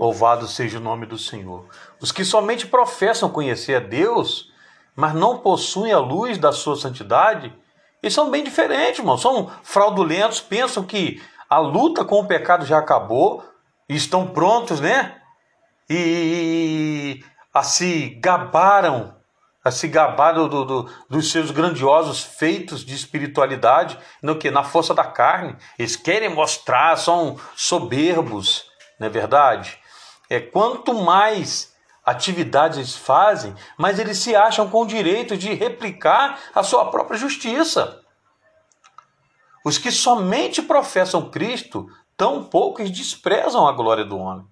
Louvado 0.06 0.48
seja 0.48 0.78
o 0.78 0.82
nome 0.82 1.08
do 1.08 1.18
Senhor. 1.18 1.66
Os 2.00 2.12
que 2.12 2.24
somente 2.24 2.68
professam 2.68 3.28
conhecer 3.28 3.78
a 3.78 3.80
Deus, 3.80 4.52
mas 4.96 5.16
não 5.16 5.40
possuem 5.40 5.92
a 5.92 5.98
luz 5.98 6.38
da 6.38 6.52
sua 6.52 6.76
santidade, 6.76 7.52
eles 8.04 8.14
são 8.14 8.30
bem 8.30 8.44
diferentes, 8.44 9.00
irmão. 9.00 9.18
São 9.18 9.50
fraudulentos, 9.64 10.40
pensam 10.40 10.84
que 10.84 11.20
a 11.50 11.58
luta 11.58 12.06
com 12.06 12.20
o 12.20 12.28
pecado 12.28 12.68
já 12.68 12.78
acabou 12.78 13.44
e 13.90 13.96
estão 13.96 14.28
prontos, 14.28 14.80
né? 14.80 15.20
E 15.90 17.24
a 17.52 17.64
se 17.64 18.10
gabaram, 18.22 19.16
a 19.64 19.72
se 19.72 19.88
gabar 19.88 20.34
do, 20.34 20.48
do, 20.48 20.90
dos 21.10 21.32
seus 21.32 21.50
grandiosos 21.50 22.22
feitos 22.22 22.86
de 22.86 22.94
espiritualidade, 22.94 23.98
no 24.22 24.36
que 24.36 24.52
na 24.52 24.64
força 24.64 24.94
da 24.94 25.04
carne. 25.04 25.56
Eles 25.80 25.96
querem 25.96 26.30
mostrar, 26.30 26.96
são 26.96 27.40
soberbos, 27.56 28.66
não 29.00 29.08
é 29.08 29.10
verdade? 29.10 29.84
É 30.30 30.40
quanto 30.40 30.94
mais 30.94 31.74
atividades 32.06 32.78
eles 32.78 32.96
fazem, 32.96 33.56
mas 33.78 33.98
eles 33.98 34.18
se 34.20 34.36
acham 34.36 34.70
com 34.70 34.84
o 34.84 34.88
direito 34.88 35.36
de 35.36 35.54
replicar 35.54 36.40
a 36.54 36.62
sua 36.62 36.86
própria 36.92 37.18
justiça. 37.18 38.02
Os 39.64 39.80
que 39.80 39.92
somente 39.92 40.62
professam 40.62 41.30
Cristo, 41.32 41.88
tão 42.16 42.44
poucos 42.44 42.92
desprezam 42.92 43.68
a 43.68 43.72
glória 43.72 44.06
do 44.06 44.18
homem. 44.18 44.46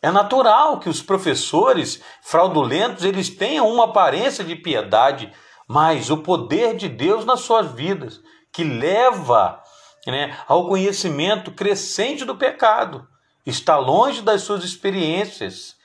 É 0.00 0.10
natural 0.10 0.78
que 0.78 0.88
os 0.88 1.02
professores 1.02 2.00
fraudulentos 2.22 3.04
eles 3.04 3.28
tenham 3.28 3.68
uma 3.68 3.86
aparência 3.86 4.44
de 4.44 4.54
piedade, 4.54 5.32
mas 5.66 6.10
o 6.10 6.18
poder 6.18 6.76
de 6.76 6.88
Deus 6.88 7.24
nas 7.24 7.40
suas 7.40 7.72
vidas, 7.72 8.20
que 8.52 8.62
leva 8.62 9.60
né, 10.06 10.38
ao 10.46 10.68
conhecimento 10.68 11.50
crescente 11.50 12.24
do 12.24 12.36
pecado, 12.36 13.08
está 13.46 13.78
longe 13.78 14.20
das 14.20 14.42
suas 14.42 14.64
experiências 14.64 15.76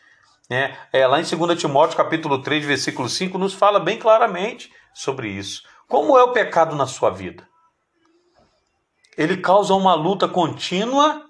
né? 0.52 0.78
É, 0.92 1.08
lá 1.08 1.18
em 1.18 1.24
2 1.24 1.58
Timóteo 1.58 1.96
capítulo 1.96 2.42
3, 2.42 2.66
versículo 2.66 3.08
5, 3.08 3.38
nos 3.38 3.54
fala 3.54 3.80
bem 3.80 3.98
claramente 3.98 4.70
sobre 4.94 5.30
isso. 5.30 5.64
Como 5.88 6.18
é 6.18 6.24
o 6.24 6.34
pecado 6.34 6.76
na 6.76 6.86
sua 6.86 7.10
vida? 7.10 7.48
Ele 9.18 9.38
causa 9.38 9.74
uma 9.74 9.94
luta 9.94 10.28
contínua 10.28 11.26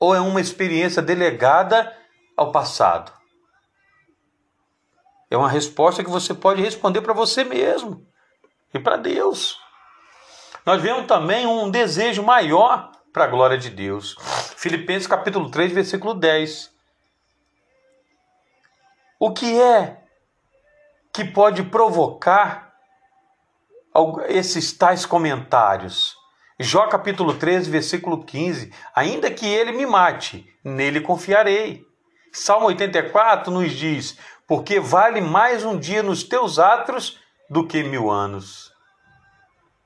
ou 0.00 0.12
é 0.12 0.18
uma 0.18 0.40
experiência 0.40 1.00
delegada 1.00 1.96
ao 2.36 2.50
passado? 2.50 3.12
É 5.30 5.36
uma 5.36 5.48
resposta 5.48 6.02
que 6.02 6.10
você 6.10 6.34
pode 6.34 6.60
responder 6.60 7.00
para 7.00 7.14
você 7.14 7.44
mesmo 7.44 8.04
e 8.74 8.80
para 8.80 8.96
Deus. 8.96 9.56
Nós 10.66 10.82
vemos 10.82 11.06
também 11.06 11.46
um 11.46 11.70
desejo 11.70 12.24
maior 12.24 12.90
para 13.12 13.24
a 13.24 13.28
glória 13.28 13.58
de 13.58 13.70
Deus. 13.70 14.16
Filipenses 14.56 15.06
capítulo 15.06 15.50
3, 15.50 15.72
versículo 15.72 16.14
10. 16.14 16.72
O 19.18 19.32
que 19.32 19.60
é 19.60 20.02
que 21.12 21.24
pode 21.24 21.64
provocar 21.64 22.72
esses 24.28 24.72
tais 24.72 25.04
comentários? 25.04 26.16
Jó 26.60 26.86
capítulo 26.88 27.34
13, 27.34 27.70
versículo 27.70 28.24
15: 28.24 28.72
Ainda 28.94 29.30
que 29.30 29.46
ele 29.46 29.72
me 29.72 29.86
mate, 29.86 30.46
nele 30.62 31.00
confiarei. 31.00 31.84
Salmo 32.32 32.66
84 32.66 33.52
nos 33.52 33.72
diz: 33.72 34.18
Porque 34.46 34.78
vale 34.78 35.20
mais 35.20 35.64
um 35.64 35.78
dia 35.78 36.02
nos 36.02 36.22
teus 36.22 36.58
atos 36.58 37.18
do 37.48 37.66
que 37.66 37.82
mil 37.82 38.10
anos. 38.10 38.72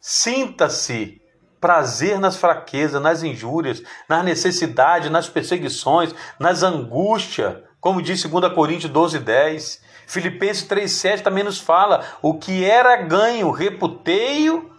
Sinta-se 0.00 1.21
prazer 1.62 2.18
nas 2.18 2.36
fraquezas, 2.36 3.00
nas 3.00 3.22
injúrias, 3.22 3.80
nas 4.08 4.24
necessidades, 4.24 5.08
nas 5.08 5.28
perseguições, 5.28 6.12
nas 6.38 6.64
angústias, 6.64 7.56
como 7.80 8.02
diz 8.02 8.22
2 8.24 8.52
Coríntios 8.52 8.92
12, 8.92 9.20
10. 9.20 9.82
Filipenses 10.08 10.68
3,7 10.68 11.22
também 11.22 11.44
nos 11.44 11.58
fala: 11.58 12.04
o 12.20 12.34
que 12.34 12.64
era 12.64 12.96
ganho, 12.96 13.50
reputeio, 13.52 14.70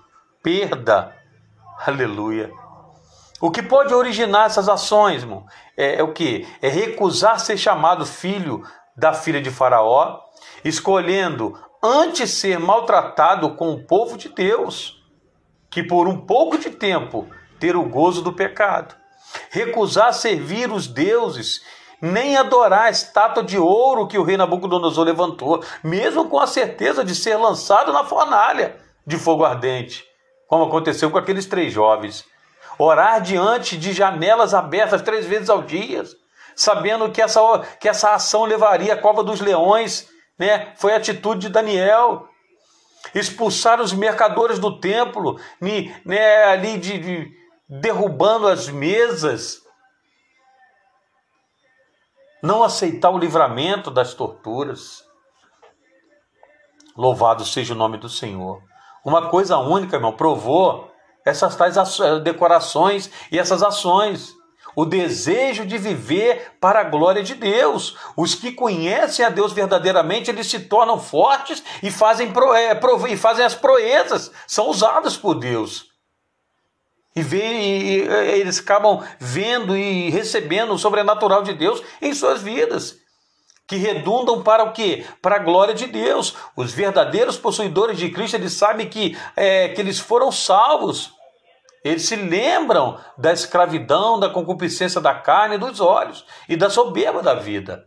perda. 0.44 1.16
Aleluia. 1.88 2.52
O 3.42 3.50
que 3.50 3.64
pode 3.64 3.94
originar 3.94 4.46
essas 4.46 4.70
ações, 4.70 5.24
irmão? 5.24 5.46
É, 5.76 5.96
é 5.96 6.04
o 6.04 6.14
que? 6.14 6.48
É 6.62 6.70
recusar 6.70 7.40
ser 7.40 7.58
chamado 7.58 8.06
filho 8.06 8.64
da 8.96 9.14
filha 9.14 9.42
de 9.42 9.50
Faraó, 9.50 10.20
escolhendo 10.64 11.58
antes 11.84 12.30
ser 12.32 12.60
maltratado 12.60 13.56
com 13.56 13.72
o 13.72 13.84
povo 13.86 14.18
de 14.18 14.30
Deus, 14.30 15.03
que 15.74 15.82
por 15.82 16.08
um 16.08 16.18
pouco 16.18 16.58
de 16.58 16.70
tempo 16.70 17.28
ter 17.60 17.76
o 17.76 17.84
gozo 17.84 18.22
do 18.22 18.32
pecado. 18.32 18.96
Recusar 19.50 20.14
servir 20.14 20.72
os 20.72 20.88
deuses 20.88 21.62
nem 22.00 22.36
adorar 22.36 22.88
a 22.88 22.90
estátua 22.90 23.42
de 23.42 23.58
ouro 23.58 24.08
que 24.08 24.18
o 24.18 24.24
rei 24.24 24.36
Nabucodonosor 24.36 25.06
levantou, 25.06 25.64
mesmo 25.82 26.28
com 26.28 26.38
a 26.38 26.46
certeza 26.46 27.02
de 27.02 27.16
ser 27.16 27.38
lançado 27.38 27.94
na 27.94 28.04
fornalha 28.04 28.76
de 29.08 29.18
fogo 29.18 29.46
ardente, 29.46 30.04
como 30.50 30.66
aconteceu 30.66 31.10
com 31.10 31.18
aqueles 31.18 31.46
três 31.46 31.72
jovens. 31.72 32.26
Orar 32.78 33.22
diante 33.22 33.78
de 33.78 33.94
janelas 33.94 34.54
abertas 34.54 35.02
três 35.02 35.26
vezes 35.26 35.50
ao 35.50 35.62
dia, 35.62 36.04
sabendo 36.54 37.10
que 37.10 37.22
essa, 37.22 37.40
que 37.80 37.88
essa 37.88 38.14
ação 38.14 38.44
levaria 38.44 38.96
à 38.96 38.98
cova 38.98 39.24
dos 39.24 39.40
leões, 39.40 40.10
né? 40.38 40.74
foi 40.76 40.94
a 40.94 40.98
atitude 40.98 41.48
de 41.48 41.50
Daniel. 41.54 42.28
Expulsar 43.14 43.82
os 43.82 43.94
mercadores 43.94 44.60
do 44.60 44.80
templo, 44.80 45.40
né, 46.06 46.44
ali 46.46 46.78
de, 46.78 46.98
de 47.00 47.32
derrubando 47.68 48.48
as 48.48 48.70
mesas, 48.70 49.62
não 52.42 52.64
aceitar 52.64 53.10
o 53.10 53.18
livramento 53.18 53.90
das 53.90 54.14
torturas. 54.14 55.04
Louvado 56.96 57.46
seja 57.46 57.74
o 57.74 57.78
nome 57.78 57.98
do 57.98 58.10
Senhor. 58.10 58.62
Uma 59.04 59.30
coisa 59.30 59.58
única, 59.58 59.96
irmão, 59.96 60.14
provou 60.14 60.92
essas 61.26 61.56
tais 61.56 61.76
decorações 62.24 63.10
e 63.32 63.40
essas 63.40 63.64
ações. 63.64 64.34
O 64.76 64.86
desejo 64.86 65.66
de 65.66 65.78
viver 65.78 66.54
para 66.60 66.82
a 66.82 66.84
glória 66.84 67.22
de 67.22 67.36
Deus. 67.36 67.96
Os 68.16 68.36
que 68.36 68.52
conhecem 68.52 69.26
a 69.26 69.30
Deus 69.30 69.54
verdadeiramente, 69.54 70.30
eles 70.30 70.48
se 70.48 70.62
tornam 70.62 71.00
fortes 71.00 71.64
e 71.82 71.92
fazem, 71.92 72.32
é, 72.56 73.12
e 73.12 73.18
fazem 73.18 73.46
as 73.46 73.56
proezas, 73.56 74.32
são 74.48 74.70
usados 74.70 75.18
por 75.18 75.36
Deus. 75.36 75.94
E, 77.16 77.22
vê, 77.22 77.44
e 77.44 78.02
eles 78.40 78.60
acabam 78.60 79.04
vendo 79.20 79.78
e 79.78 80.10
recebendo 80.10 80.74
o 80.74 80.80
sobrenatural 80.80 81.44
de 81.44 81.54
Deus 81.54 81.82
em 82.02 82.14
suas 82.14 82.42
vidas. 82.42 82.98
que 83.66 83.78
redundam 83.78 84.44
para 84.44 84.64
o 84.64 84.74
quê? 84.74 85.06
Para 85.22 85.38
a 85.38 85.40
glória 85.40 85.74
de 85.74 85.88
Deus. 85.88 86.36
Os 86.56 86.72
verdadeiros 86.74 87.38
possuidores 87.38 87.98
de 87.98 88.10
Cristo, 88.10 88.36
eles 88.36 88.54
sabem 88.54 88.90
que, 88.90 89.18
é, 89.36 89.70
que 89.70 89.80
eles 89.80 90.00
foram 90.00 90.32
salvos. 90.32 91.14
Eles 91.84 92.06
se 92.06 92.16
lembram 92.16 92.98
da 93.18 93.34
escravidão, 93.34 94.20
da 94.20 94.30
concupiscência 94.30 95.02
da 95.02 95.14
carne 95.14 95.58
dos 95.58 95.82
olhos 95.82 96.26
e 96.48 96.56
da 96.56 96.70
soberba 96.70 97.22
da 97.22 97.34
vida. 97.34 97.86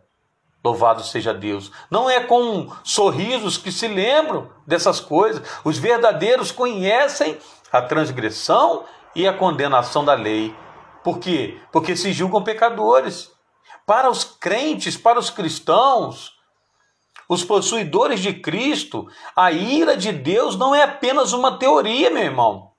Louvado 0.63 1.03
seja 1.03 1.33
Deus. 1.33 1.71
Não 1.89 2.09
é 2.09 2.19
com 2.19 2.69
sorrisos 2.83 3.57
que 3.57 3.71
se 3.71 3.87
lembram 3.87 4.49
dessas 4.65 4.99
coisas. 4.99 5.41
Os 5.63 5.77
verdadeiros 5.77 6.51
conhecem 6.51 7.37
a 7.71 7.81
transgressão 7.81 8.83
e 9.15 9.27
a 9.27 9.33
condenação 9.33 10.03
da 10.03 10.13
lei. 10.13 10.53
Por 11.03 11.19
quê? 11.19 11.59
Porque 11.71 11.95
se 11.95 12.11
julgam 12.11 12.43
pecadores. 12.43 13.31
Para 13.85 14.09
os 14.09 14.23
crentes, 14.23 14.97
para 14.97 15.17
os 15.17 15.29
cristãos, 15.29 16.33
os 17.29 17.43
possuidores 17.43 18.19
de 18.19 18.33
Cristo, 18.33 19.07
a 19.35 19.51
ira 19.51 19.95
de 19.95 20.11
Deus 20.11 20.57
não 20.57 20.75
é 20.75 20.83
apenas 20.83 21.33
uma 21.33 21.57
teoria, 21.57 22.09
meu 22.09 22.23
irmão. 22.23 22.71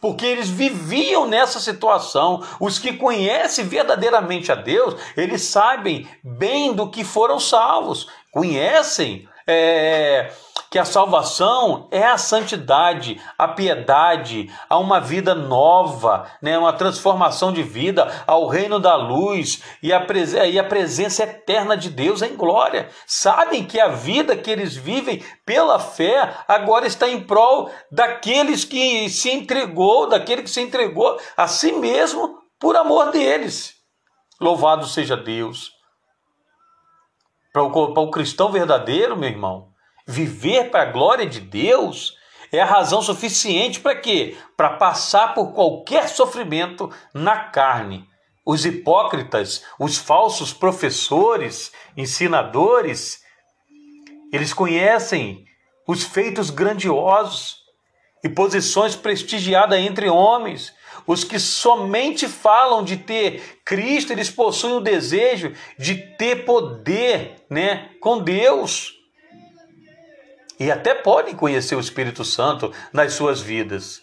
Porque 0.00 0.24
eles 0.24 0.48
viviam 0.48 1.26
nessa 1.26 1.58
situação. 1.58 2.42
Os 2.60 2.78
que 2.78 2.92
conhecem 2.92 3.66
verdadeiramente 3.66 4.52
a 4.52 4.54
Deus, 4.54 4.94
eles 5.16 5.42
sabem 5.42 6.08
bem 6.22 6.72
do 6.72 6.88
que 6.90 7.04
foram 7.04 7.40
salvos, 7.40 8.06
conhecem 8.30 9.28
é, 9.46 10.30
que 10.70 10.78
a 10.78 10.84
salvação 10.84 11.88
é 11.90 12.04
a 12.04 12.18
santidade, 12.18 13.20
a 13.38 13.48
piedade, 13.48 14.52
a 14.68 14.78
uma 14.78 15.00
vida 15.00 15.34
nova, 15.34 16.30
né, 16.42 16.58
uma 16.58 16.72
transformação 16.72 17.52
de 17.52 17.62
vida 17.62 18.06
ao 18.26 18.46
reino 18.46 18.78
da 18.78 18.94
luz 18.96 19.62
e 19.82 19.92
a, 19.92 20.06
e 20.46 20.58
a 20.58 20.64
presença 20.64 21.22
eterna 21.22 21.76
de 21.76 21.90
Deus 21.90 22.22
em 22.22 22.36
glória. 22.36 22.88
Sabem 23.06 23.64
que 23.64 23.80
a 23.80 23.88
vida 23.88 24.36
que 24.36 24.50
eles 24.50 24.76
vivem 24.76 25.24
pela 25.46 25.78
fé 25.78 26.34
agora 26.46 26.86
está 26.86 27.08
em 27.08 27.20
prol 27.20 27.70
daqueles 27.90 28.64
que 28.64 29.08
se 29.08 29.30
entregou, 29.30 30.08
daquele 30.08 30.42
que 30.42 30.50
se 30.50 30.60
entregou 30.60 31.18
a 31.36 31.46
si 31.46 31.72
mesmo 31.72 32.38
por 32.60 32.76
amor 32.76 33.10
deles. 33.10 33.74
Louvado 34.40 34.86
seja 34.86 35.16
Deus. 35.16 35.72
Para 37.52 37.62
o, 37.62 37.92
para 37.92 38.02
o 38.02 38.10
cristão 38.10 38.52
verdadeiro, 38.52 39.16
meu 39.16 39.28
irmão, 39.28 39.67
viver 40.08 40.70
para 40.70 40.84
a 40.84 40.92
glória 40.92 41.26
de 41.26 41.38
Deus 41.38 42.16
é 42.50 42.60
a 42.60 42.64
razão 42.64 43.02
suficiente 43.02 43.78
para 43.78 43.94
quê? 43.94 44.38
Para 44.56 44.70
passar 44.70 45.34
por 45.34 45.52
qualquer 45.52 46.08
sofrimento 46.08 46.90
na 47.12 47.36
carne. 47.36 48.08
Os 48.44 48.64
hipócritas, 48.64 49.62
os 49.78 49.98
falsos 49.98 50.54
professores, 50.54 51.70
ensinadores, 51.94 53.22
eles 54.32 54.54
conhecem 54.54 55.44
os 55.86 56.04
feitos 56.04 56.48
grandiosos 56.48 57.58
e 58.24 58.30
posições 58.30 58.96
prestigiadas 58.96 59.78
entre 59.78 60.08
homens. 60.08 60.72
Os 61.06 61.22
que 61.22 61.38
somente 61.38 62.26
falam 62.26 62.82
de 62.82 62.96
ter 62.96 63.60
Cristo, 63.62 64.12
eles 64.12 64.30
possuem 64.30 64.74
o 64.74 64.80
desejo 64.80 65.52
de 65.78 65.94
ter 66.16 66.46
poder, 66.46 67.36
né, 67.50 67.90
com 68.00 68.22
Deus 68.22 68.97
e 70.58 70.70
até 70.70 70.94
podem 70.94 71.34
conhecer 71.34 71.76
o 71.76 71.80
Espírito 71.80 72.24
Santo 72.24 72.72
nas 72.92 73.12
suas 73.12 73.40
vidas. 73.40 74.02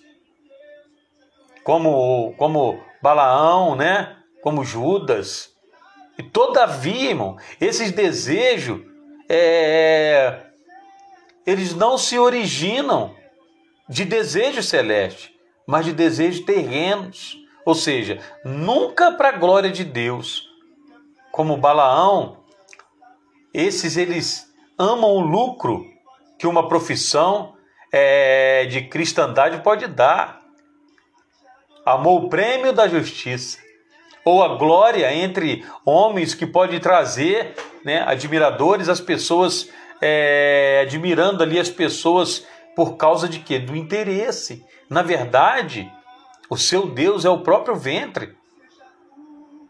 Como, 1.64 2.34
como 2.38 2.80
Balaão, 3.02 3.76
né? 3.76 4.16
como 4.46 4.64
Judas. 4.64 5.50
E 6.20 6.22
todavia, 6.22 7.10
irmão, 7.10 7.36
esses 7.60 7.92
desejos, 7.92 8.80
é, 9.28 10.44
eles 11.48 11.74
não 11.74 11.98
se 11.98 12.20
originam 12.20 13.16
de 13.90 14.06
desejos 14.06 14.68
celestes, 14.70 15.32
mas 15.66 15.84
de 15.84 15.94
desejos 15.94 16.46
terrenos. 16.46 17.36
Ou 17.66 17.74
seja, 17.74 18.20
nunca 18.46 19.14
para 19.14 19.30
a 19.30 19.38
glória 19.40 19.72
de 19.72 19.84
Deus. 19.84 20.48
Como 21.32 21.58
Balaão, 21.58 22.44
esses 23.52 23.98
eles 23.98 24.54
amam 24.78 25.10
o 25.10 25.22
lucro 25.22 25.95
que 26.46 26.48
uma 26.48 26.68
profissão 26.68 27.56
é, 27.92 28.66
de 28.66 28.84
cristandade 28.84 29.64
pode 29.64 29.88
dar. 29.88 30.42
Amou 31.84 32.20
o 32.20 32.30
prêmio 32.30 32.72
da 32.72 32.88
justiça, 32.88 33.58
ou 34.24 34.44
a 34.44 34.50
glória 34.50 35.12
entre 35.12 35.66
homens 35.84 36.36
que 36.36 36.46
pode 36.46 36.80
trazer 36.80 37.56
né, 37.84 38.04
admiradores, 38.06 38.90
as 38.90 39.02
pessoas 39.02 39.68
é, 40.00 40.84
admirando 40.86 41.42
ali 41.42 41.60
as 41.60 41.70
pessoas 41.70 42.46
por 42.76 42.96
causa 42.96 43.28
de 43.28 43.40
quê? 43.40 43.58
Do 43.58 43.76
interesse. 43.76 44.64
Na 44.88 45.02
verdade, 45.02 45.92
o 46.48 46.58
seu 46.58 46.86
Deus 46.86 47.26
é 47.26 47.30
o 47.30 47.40
próprio 47.40 47.76
ventre 47.76 48.38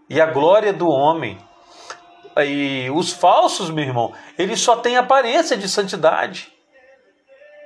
e 0.09 0.19
a 0.19 0.25
glória 0.25 0.73
do 0.73 0.89
homem. 0.89 1.37
E 2.37 2.89
os 2.93 3.13
falsos, 3.13 3.69
meu 3.69 3.85
irmão, 3.85 4.11
eles 4.37 4.59
só 4.59 4.75
têm 4.75 4.97
aparência 4.97 5.55
de 5.55 5.69
santidade 5.69 6.53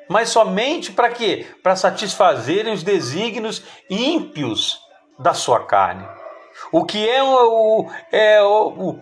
mas 0.10 0.30
somente 0.30 0.92
para 0.92 1.10
quê? 1.10 1.46
Para 1.62 1.76
satisfazerem 1.76 2.74
os 2.74 2.82
desígnios 2.82 3.64
ímpios 3.88 4.80
da 5.20 5.36
sua 5.36 5.64
carne. 5.66 6.06
O 6.72 6.84
que 6.84 7.08
é 7.08 7.24
o, 7.24 7.88
é 8.12 8.42
o, 8.42 8.68
o, 8.70 9.00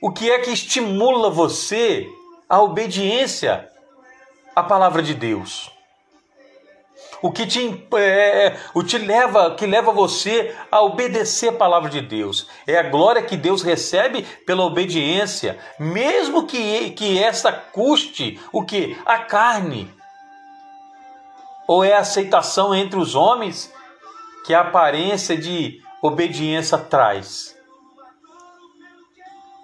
o 0.00 0.10
que 0.10 0.30
é 0.30 0.38
que 0.38 0.50
estimula 0.50 1.30
você 1.30 2.08
a 2.48 2.60
obediência 2.62 3.68
à 4.54 4.62
palavra 4.62 5.02
de 5.02 5.12
Deus? 5.12 5.70
O 7.20 7.30
que 7.30 7.46
te, 7.46 7.86
é, 7.96 8.56
o 8.74 8.82
te 8.82 8.98
leva, 8.98 9.54
que 9.54 9.66
leva 9.66 9.92
você 9.92 10.54
a 10.70 10.80
obedecer 10.82 11.50
a 11.50 11.52
palavra 11.52 11.90
de 11.90 12.00
Deus 12.00 12.46
é 12.66 12.78
a 12.78 12.82
glória 12.82 13.22
que 13.22 13.36
Deus 13.36 13.62
recebe 13.62 14.22
pela 14.46 14.64
obediência, 14.64 15.58
mesmo 15.78 16.46
que 16.46 16.90
que 16.90 17.18
essa 17.22 17.52
custe 17.52 18.40
o 18.52 18.64
que 18.64 18.96
a 19.04 19.18
carne, 19.18 19.90
ou 21.66 21.84
é 21.84 21.94
aceitação 21.94 22.74
entre 22.74 22.98
os 22.98 23.14
homens 23.14 23.72
que 24.44 24.54
a 24.54 24.60
aparência 24.60 25.36
de 25.36 25.80
obediência 26.02 26.78
traz? 26.78 27.56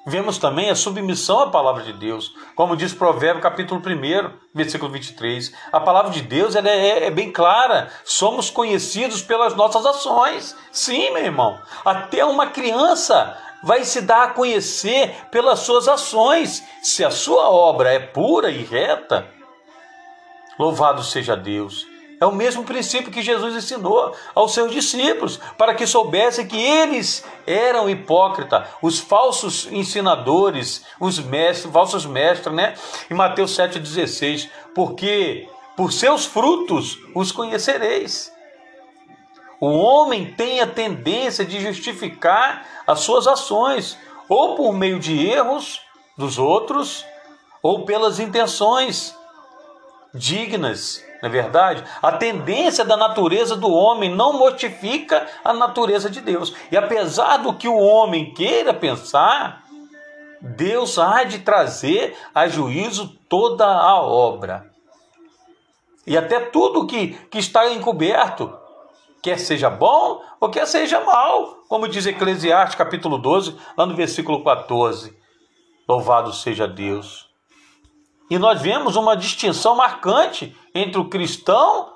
Vemos 0.04 0.36
também 0.36 0.68
a 0.68 0.74
submissão 0.74 1.42
à 1.42 1.50
palavra 1.50 1.84
de 1.84 1.92
Deus, 1.92 2.34
como 2.56 2.76
diz 2.76 2.92
Provérbio 2.92 3.40
capítulo 3.40 3.80
1, 3.80 4.32
versículo 4.52 4.90
23. 4.90 5.52
A 5.70 5.78
palavra 5.78 6.10
de 6.10 6.20
Deus 6.22 6.56
ela 6.56 6.68
é, 6.68 7.06
é, 7.06 7.10
bem 7.10 7.30
clara, 7.30 7.88
somos 8.04 8.50
conhecidos 8.50 9.22
pelas 9.22 9.54
nossas 9.54 9.86
ações. 9.86 10.56
Sim, 10.72 11.12
meu 11.12 11.24
irmão, 11.24 11.56
até 11.84 12.24
uma 12.24 12.48
criança 12.48 13.38
vai 13.62 13.84
se 13.84 14.00
dar 14.00 14.24
a 14.24 14.30
conhecer 14.30 15.14
pelas 15.30 15.60
suas 15.60 15.86
ações. 15.86 16.64
Se 16.82 17.04
a 17.04 17.10
sua 17.10 17.48
obra 17.48 17.92
é 17.92 18.00
pura 18.00 18.50
e 18.50 18.64
reta, 18.64 19.28
louvado 20.58 21.04
seja 21.04 21.36
Deus. 21.36 21.91
É 22.22 22.24
o 22.24 22.30
mesmo 22.30 22.62
princípio 22.62 23.10
que 23.10 23.20
Jesus 23.20 23.52
ensinou 23.56 24.14
aos 24.32 24.54
seus 24.54 24.70
discípulos, 24.70 25.40
para 25.58 25.74
que 25.74 25.88
soubessem 25.88 26.46
que 26.46 26.56
eles 26.56 27.24
eram 27.44 27.90
hipócritas, 27.90 28.64
os 28.80 29.00
falsos 29.00 29.66
ensinadores, 29.72 30.84
os 31.00 31.18
mestres, 31.18 31.72
falsos 31.72 32.06
mestres, 32.06 32.54
né? 32.54 32.74
Em 33.10 33.14
Mateus 33.14 33.56
7,16, 33.56 34.48
porque 34.72 35.48
por 35.76 35.92
seus 35.92 36.24
frutos 36.24 36.96
os 37.12 37.32
conhecereis. 37.32 38.32
O 39.60 39.70
homem 39.70 40.32
tem 40.32 40.60
a 40.60 40.66
tendência 40.68 41.44
de 41.44 41.60
justificar 41.60 42.64
as 42.86 43.00
suas 43.00 43.26
ações, 43.26 43.98
ou 44.28 44.54
por 44.54 44.72
meio 44.72 45.00
de 45.00 45.26
erros 45.26 45.80
dos 46.16 46.38
outros, 46.38 47.04
ou 47.60 47.84
pelas 47.84 48.20
intenções 48.20 49.12
dignas 50.14 51.02
não 51.22 51.28
é 51.28 51.32
verdade? 51.32 51.84
A 52.02 52.10
tendência 52.10 52.84
da 52.84 52.96
natureza 52.96 53.54
do 53.54 53.70
homem 53.70 54.10
não 54.10 54.32
mortifica 54.32 55.28
a 55.44 55.52
natureza 55.54 56.10
de 56.10 56.20
Deus. 56.20 56.52
E 56.70 56.76
apesar 56.76 57.36
do 57.36 57.54
que 57.54 57.68
o 57.68 57.78
homem 57.78 58.34
queira 58.34 58.74
pensar, 58.74 59.62
Deus 60.40 60.98
há 60.98 61.22
de 61.22 61.38
trazer 61.38 62.18
a 62.34 62.48
juízo 62.48 63.16
toda 63.28 63.64
a 63.64 64.02
obra. 64.02 64.68
E 66.04 66.18
até 66.18 66.40
tudo 66.40 66.88
que, 66.88 67.10
que 67.30 67.38
está 67.38 67.70
encoberto, 67.70 68.52
quer 69.22 69.38
seja 69.38 69.70
bom 69.70 70.20
ou 70.40 70.50
quer 70.50 70.66
seja 70.66 71.00
mal, 71.02 71.58
como 71.68 71.86
diz 71.86 72.04
Eclesiastes 72.04 72.74
capítulo 72.74 73.16
12, 73.16 73.56
lá 73.78 73.86
no 73.86 73.94
versículo 73.94 74.42
14. 74.42 75.16
Louvado 75.88 76.32
seja 76.32 76.66
Deus. 76.66 77.31
E 78.32 78.38
nós 78.38 78.62
vemos 78.62 78.96
uma 78.96 79.14
distinção 79.14 79.74
marcante 79.74 80.56
entre 80.74 80.98
o 80.98 81.10
cristão, 81.10 81.92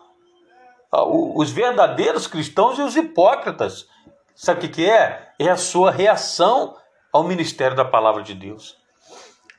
os 0.93 1.51
verdadeiros 1.51 2.26
cristãos 2.26 2.78
e 2.78 2.82
os 2.82 2.95
hipócritas. 2.95 3.87
Sabe 4.34 4.66
o 4.66 4.70
que 4.70 4.84
é? 4.84 5.32
É 5.39 5.49
a 5.49 5.57
sua 5.57 5.91
reação 5.91 6.76
ao 7.11 7.24
ministério 7.24 7.74
da 7.74 7.87
palavra 7.87 8.22
de 8.22 8.34
Deus. 8.34 8.76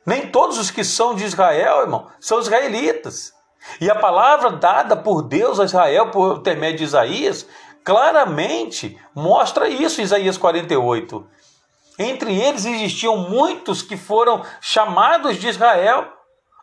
Nem 0.06 0.30
todos 0.30 0.60
os 0.60 0.70
que 0.70 0.84
são 0.84 1.16
de 1.16 1.24
Israel, 1.24 1.82
irmão, 1.82 2.10
são 2.20 2.40
israelitas. 2.40 3.34
E 3.82 3.90
a 3.90 3.96
palavra 3.96 4.52
dada 4.52 4.96
por 4.96 5.24
Deus 5.24 5.60
a 5.60 5.64
Israel 5.64 6.12
por 6.12 6.38
intermédio 6.38 6.78
de 6.78 6.84
Isaías 6.84 7.48
claramente 7.84 9.02
mostra 9.16 9.68
isso, 9.68 10.00
Isaías 10.00 10.38
48. 10.38 11.28
Entre 11.98 12.40
eles 12.40 12.66
existiam 12.66 13.18
muitos 13.18 13.82
que 13.82 13.98
foram 13.98 14.46
chamados 14.62 15.38
de 15.38 15.48
Israel, 15.48 16.14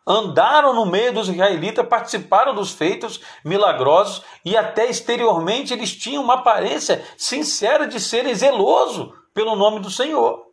andaram 0.07 0.75
no 0.75 0.87
meio 0.87 1.13
dos 1.13 1.29
israelitas, 1.29 1.87
participaram 1.87 2.55
dos 2.55 2.73
feitos 2.73 3.21
milagrosos 3.45 4.23
e 4.45 4.57
até 4.57 4.89
exteriormente 4.89 5.73
eles 5.73 5.97
tinham 5.97 6.23
uma 6.23 6.35
aparência 6.35 7.05
sincera 7.17 7.87
de 7.87 7.99
serem 7.99 8.35
zelosos 8.35 9.13
pelo 9.33 9.57
nome 9.57 9.81
do 9.81 9.91
Senhor. 9.91 10.47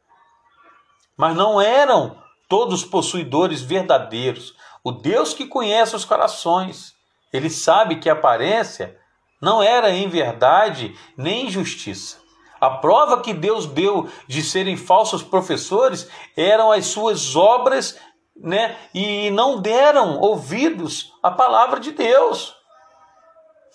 Mas 1.18 1.36
não 1.36 1.62
eram 1.62 2.18
todos 2.47 2.84
possuidores 2.84 3.62
verdadeiros. 3.62 4.56
O 4.84 4.91
Deus 4.91 5.34
que 5.34 5.45
conhece 5.45 5.95
os 5.95 6.06
corações, 6.06 6.93
ele 7.32 7.49
sabe 7.49 7.97
que 7.97 8.10
a 8.10 8.14
aparência 8.14 8.97
não 9.41 9.62
era 9.62 9.91
em 9.91 10.08
verdade 10.08 10.95
nem 11.18 11.49
justiça. 11.49 12.22
A 12.60 12.70
prova 12.70 13.22
que 13.22 13.34
Deus 13.34 13.66
deu 13.66 14.08
de 14.28 14.43
serem 14.43 14.78
falsos 14.78 15.24
professores 15.24 16.08
eram 16.38 16.72
as 16.72 16.86
suas 16.86 17.36
obras, 17.36 17.97
né? 18.42 18.76
E 18.94 19.30
não 19.32 19.62
deram 19.62 20.20
ouvidos 20.20 21.14
à 21.22 21.32
palavra 21.32 21.80
de 21.80 21.92
Deus. 21.92 22.56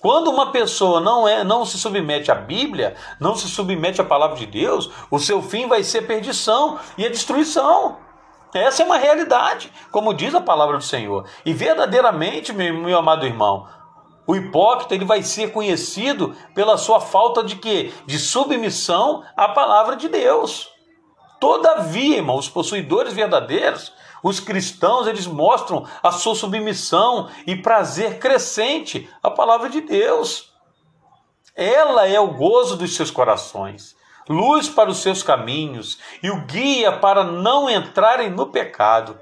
Quando 0.00 0.30
uma 0.30 0.52
pessoa 0.52 1.00
não 1.00 1.26
é, 1.26 1.42
não 1.42 1.64
se 1.64 1.78
submete 1.78 2.30
à 2.30 2.34
Bíblia, 2.34 2.94
não 3.18 3.34
se 3.34 3.48
submete 3.48 4.00
à 4.00 4.04
palavra 4.04 4.36
de 4.36 4.46
Deus, 4.46 4.90
o 5.10 5.18
seu 5.18 5.40
fim 5.40 5.66
vai 5.66 5.82
ser 5.82 6.02
perdição 6.02 6.78
e 6.98 7.06
a 7.06 7.08
destruição. 7.08 7.98
Essa 8.54 8.82
é 8.82 8.86
uma 8.86 8.98
realidade, 8.98 9.72
como 9.90 10.14
diz 10.14 10.34
a 10.34 10.40
palavra 10.40 10.76
do 10.76 10.84
Senhor. 10.84 11.28
E 11.44 11.52
verdadeiramente, 11.52 12.52
meu, 12.52 12.74
meu 12.74 12.98
amado 12.98 13.26
irmão, 13.26 13.66
o 14.26 14.34
hipócrita 14.34 14.94
ele 14.94 15.04
vai 15.04 15.22
ser 15.22 15.52
conhecido 15.52 16.34
pela 16.54 16.76
sua 16.76 17.00
falta 17.00 17.42
de 17.42 17.56
quê? 17.56 17.92
De 18.06 18.18
submissão 18.18 19.22
à 19.36 19.48
palavra 19.48 19.96
de 19.96 20.08
Deus. 20.08 20.68
Todavia, 21.40 22.16
irmão, 22.16 22.36
os 22.36 22.48
possuidores 22.48 23.12
verdadeiros, 23.12 23.92
os 24.26 24.40
cristãos, 24.40 25.06
eles 25.06 25.26
mostram 25.26 25.86
a 26.02 26.10
sua 26.10 26.34
submissão 26.34 27.28
e 27.46 27.56
prazer 27.56 28.18
crescente 28.18 29.08
à 29.22 29.30
palavra 29.30 29.68
de 29.68 29.80
Deus. 29.80 30.52
Ela 31.54 32.06
é 32.06 32.20
o 32.20 32.34
gozo 32.34 32.76
dos 32.76 32.94
seus 32.94 33.10
corações, 33.10 33.96
luz 34.28 34.68
para 34.68 34.90
os 34.90 34.98
seus 34.98 35.22
caminhos 35.22 35.98
e 36.22 36.30
o 36.30 36.44
guia 36.44 36.92
para 36.92 37.24
não 37.24 37.70
entrarem 37.70 38.30
no 38.30 38.46
pecado. 38.46 39.18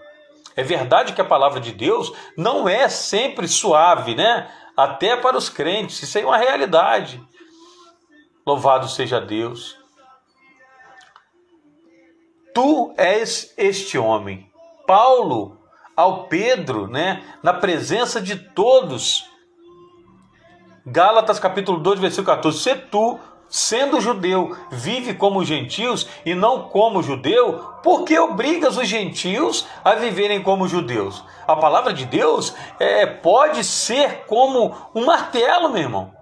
É 0.57 0.63
verdade 0.63 1.13
que 1.13 1.21
a 1.21 1.25
palavra 1.25 1.61
de 1.61 1.73
Deus 1.73 2.13
não 2.37 2.69
é 2.69 2.89
sempre 2.89 3.47
suave, 3.49 4.15
né? 4.15 4.49
até 4.77 5.17
para 5.17 5.37
os 5.37 5.49
crentes. 5.49 6.03
Isso 6.03 6.19
é 6.19 6.25
uma 6.25 6.37
realidade. 6.37 7.23
Louvado 8.47 8.89
seja 8.89 9.21
Deus. 9.21 9.79
Tu 12.55 12.95
és 12.97 13.53
este 13.57 13.99
homem. 13.99 14.51
Paulo 14.87 15.59
ao 15.97 16.25
Pedro, 16.25 16.87
né, 16.87 17.23
na 17.43 17.53
presença 17.53 18.21
de 18.21 18.37
todos. 18.37 19.25
Gálatas 20.87 21.39
capítulo 21.39 21.79
2, 21.79 22.01
versículo 22.01 22.37
14. 22.37 22.59
Se 22.59 22.75
tu 22.75 23.19
sendo 23.49 24.01
judeu, 24.01 24.57
vive 24.71 25.15
como 25.15 25.45
gentios 25.45 26.09
e 26.27 26.35
não 26.35 26.69
como 26.69 27.03
judeu, 27.03 27.61
por 27.83 28.05
que 28.05 28.19
obrigas 28.19 28.77
os 28.77 28.89
gentios 28.89 29.67
a 29.85 29.95
viverem 29.95 30.43
como 30.43 30.67
judeus? 30.67 31.25
A 31.47 31.55
palavra 31.55 31.93
de 31.93 32.05
Deus 32.05 32.55
é, 32.81 33.07
pode 33.07 33.63
ser 33.63 34.25
como 34.27 34.75
um 34.95 35.05
martelo, 35.05 35.69
meu 35.69 35.83
irmão, 35.83 36.13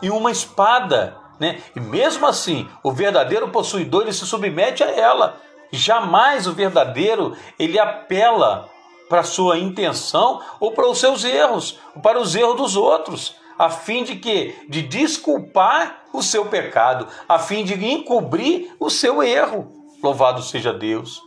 e 0.00 0.10
uma 0.10 0.30
espada, 0.30 1.16
né? 1.38 1.60
E 1.74 1.80
mesmo 1.80 2.26
assim, 2.26 2.68
o 2.82 2.92
verdadeiro 2.92 3.48
possuidor 3.48 4.02
ele 4.02 4.12
se 4.12 4.26
submete 4.26 4.84
a 4.84 4.90
ela. 4.90 5.40
Jamais 5.70 6.46
o 6.46 6.52
verdadeiro 6.52 7.36
ele 7.58 7.78
apela 7.78 8.68
para 9.08 9.22
sua 9.22 9.58
intenção 9.58 10.40
ou 10.58 10.72
para 10.72 10.88
os 10.88 10.98
seus 10.98 11.24
erros, 11.24 11.78
ou 11.94 12.02
para 12.02 12.18
os 12.18 12.34
erros 12.34 12.56
dos 12.56 12.76
outros 12.76 13.40
a 13.60 13.68
fim 13.68 14.02
de 14.02 14.16
que 14.16 14.56
de 14.70 14.80
desculpar 14.80 16.04
o 16.14 16.22
seu 16.22 16.46
pecado, 16.46 17.06
a 17.28 17.38
fim 17.38 17.62
de 17.62 17.74
encobrir 17.74 18.74
o 18.80 18.88
seu 18.88 19.22
erro. 19.22 19.70
Louvado 20.02 20.42
seja 20.42 20.72
Deus. 20.72 21.20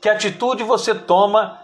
Que 0.00 0.08
atitude 0.08 0.62
você 0.62 0.94
toma 0.94 1.58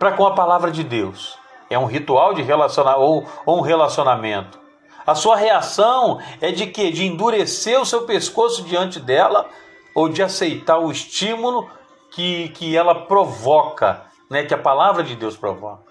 para 0.00 0.10
com 0.10 0.26
a 0.26 0.34
palavra 0.34 0.72
de 0.72 0.82
Deus? 0.82 1.38
É 1.70 1.78
um 1.78 1.84
ritual 1.84 2.34
de 2.34 2.42
relacionar 2.42 2.96
ou, 2.96 3.24
ou 3.46 3.58
um 3.58 3.60
relacionamento? 3.60 4.58
A 5.06 5.14
sua 5.14 5.36
reação 5.36 6.18
é 6.40 6.50
de 6.50 6.66
que 6.66 6.90
de 6.90 7.06
endurecer 7.06 7.80
o 7.80 7.86
seu 7.86 8.02
pescoço 8.02 8.64
diante 8.64 8.98
dela 8.98 9.46
ou 9.94 10.08
de 10.08 10.22
aceitar 10.22 10.78
o 10.78 10.90
estímulo 10.90 11.70
que, 12.10 12.48
que 12.50 12.76
ela 12.76 13.06
provoca, 13.06 14.02
né, 14.28 14.44
que 14.44 14.54
a 14.54 14.58
palavra 14.58 15.02
de 15.02 15.14
Deus 15.14 15.36
provoca. 15.36 15.82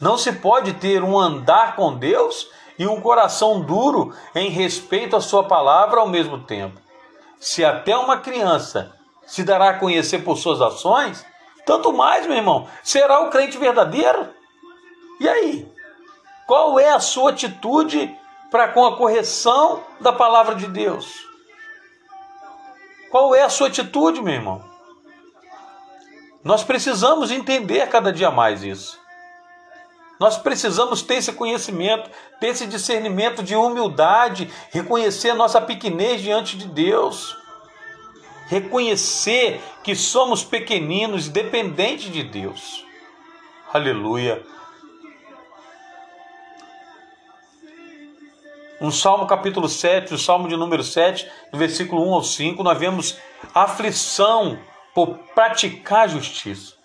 Não 0.00 0.18
se 0.18 0.32
pode 0.32 0.74
ter 0.74 1.02
um 1.02 1.18
andar 1.18 1.76
com 1.76 1.96
Deus 1.96 2.48
e 2.78 2.86
um 2.86 3.00
coração 3.00 3.60
duro 3.60 4.14
em 4.34 4.50
respeito 4.50 5.14
à 5.14 5.20
Sua 5.20 5.44
palavra 5.44 6.00
ao 6.00 6.08
mesmo 6.08 6.38
tempo. 6.38 6.80
Se 7.38 7.64
até 7.64 7.96
uma 7.96 8.18
criança 8.18 8.92
se 9.26 9.44
dará 9.44 9.70
a 9.70 9.78
conhecer 9.78 10.20
por 10.20 10.36
suas 10.36 10.60
ações, 10.60 11.24
tanto 11.64 11.92
mais, 11.92 12.26
meu 12.26 12.36
irmão, 12.36 12.68
será 12.82 13.20
o 13.20 13.30
crente 13.30 13.56
verdadeiro. 13.56 14.28
E 15.20 15.28
aí? 15.28 15.72
Qual 16.46 16.78
é 16.78 16.90
a 16.90 17.00
sua 17.00 17.30
atitude 17.30 18.14
para 18.50 18.68
com 18.68 18.84
a 18.84 18.96
correção 18.96 19.82
da 20.00 20.12
palavra 20.12 20.54
de 20.54 20.66
Deus? 20.66 21.31
Qual 23.12 23.34
é 23.34 23.42
a 23.42 23.50
sua 23.50 23.66
atitude, 23.66 24.22
meu 24.22 24.32
irmão? 24.32 24.64
Nós 26.42 26.64
precisamos 26.64 27.30
entender 27.30 27.86
cada 27.90 28.10
dia 28.10 28.30
mais 28.30 28.64
isso. 28.64 28.98
Nós 30.18 30.38
precisamos 30.38 31.02
ter 31.02 31.16
esse 31.16 31.30
conhecimento, 31.34 32.10
ter 32.40 32.48
esse 32.48 32.66
discernimento 32.66 33.42
de 33.42 33.54
humildade, 33.54 34.50
reconhecer 34.70 35.28
a 35.28 35.34
nossa 35.34 35.60
pequenez 35.60 36.22
diante 36.22 36.56
de 36.56 36.66
Deus, 36.66 37.36
reconhecer 38.46 39.60
que 39.84 39.94
somos 39.94 40.42
pequeninos, 40.42 41.28
dependentes 41.28 42.10
de 42.10 42.22
Deus. 42.22 42.82
Aleluia. 43.74 44.42
No 48.82 48.92
Salmo 48.92 49.26
capítulo 49.26 49.68
7, 49.68 50.12
o 50.12 50.18
Salmo 50.18 50.48
de 50.48 50.56
número 50.56 50.82
7, 50.82 51.26
no 51.52 51.58
versículo 51.58 52.06
1 52.10 52.14
ao 52.14 52.22
5, 52.22 52.62
nós 52.62 52.78
vemos 52.78 53.16
aflição 53.54 54.58
por 54.94 55.18
praticar 55.34 56.08
justiça 56.08 56.82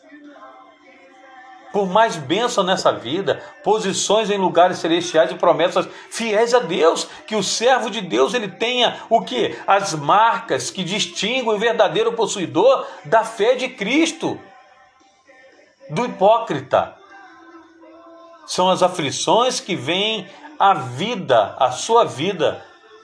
por 1.78 1.88
mais 1.88 2.16
bênção 2.16 2.64
nessa 2.64 2.92
vida, 2.92 3.40
posições 3.64 4.32
em 4.32 4.38
lugares 4.38 4.80
celestiais 4.80 5.30
e 5.30 5.36
promessas 5.36 5.88
fiéis 6.10 6.54
a 6.56 6.60
Deus, 6.60 7.08
que 7.28 7.36
o 7.36 7.44
servo 7.44 7.92
de 7.92 8.02
Deus 8.02 8.34
ele 8.34 8.48
tenha 8.48 9.00
o 9.10 9.22
que? 9.22 9.56
As 9.68 9.94
marcas 9.94 10.72
que 10.72 10.84
distinguem 10.84 11.54
o 11.54 11.60
verdadeiro 11.60 12.14
possuidor 12.14 12.88
da 13.06 13.24
fé 13.24 13.54
de 13.54 13.70
Cristo, 13.70 14.40
do 15.92 16.06
hipócrita. 16.06 16.96
São 18.48 18.70
as 18.72 18.82
aflições 18.82 19.60
que 19.60 19.76
vêm 19.76 20.28
à 20.60 20.74
vida, 20.74 21.56
à 21.60 21.72
sua 21.72 22.04
vida, 22.04 22.64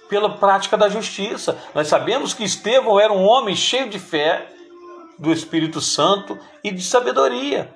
pela 0.10 0.38
prática 0.38 0.78
da 0.78 0.89
justiça. 0.89 1.58
Nós 1.74 1.88
sabemos 1.88 2.34
que 2.34 2.43
Estevão 2.43 2.99
era 2.99 3.12
um 3.12 3.24
homem 3.24 3.56
cheio 3.56 3.89
de 3.89 3.99
fé, 3.99 4.47
do 5.18 5.32
Espírito 5.32 5.80
Santo 5.80 6.38
e 6.64 6.72
de 6.72 6.82
sabedoria 6.82 7.74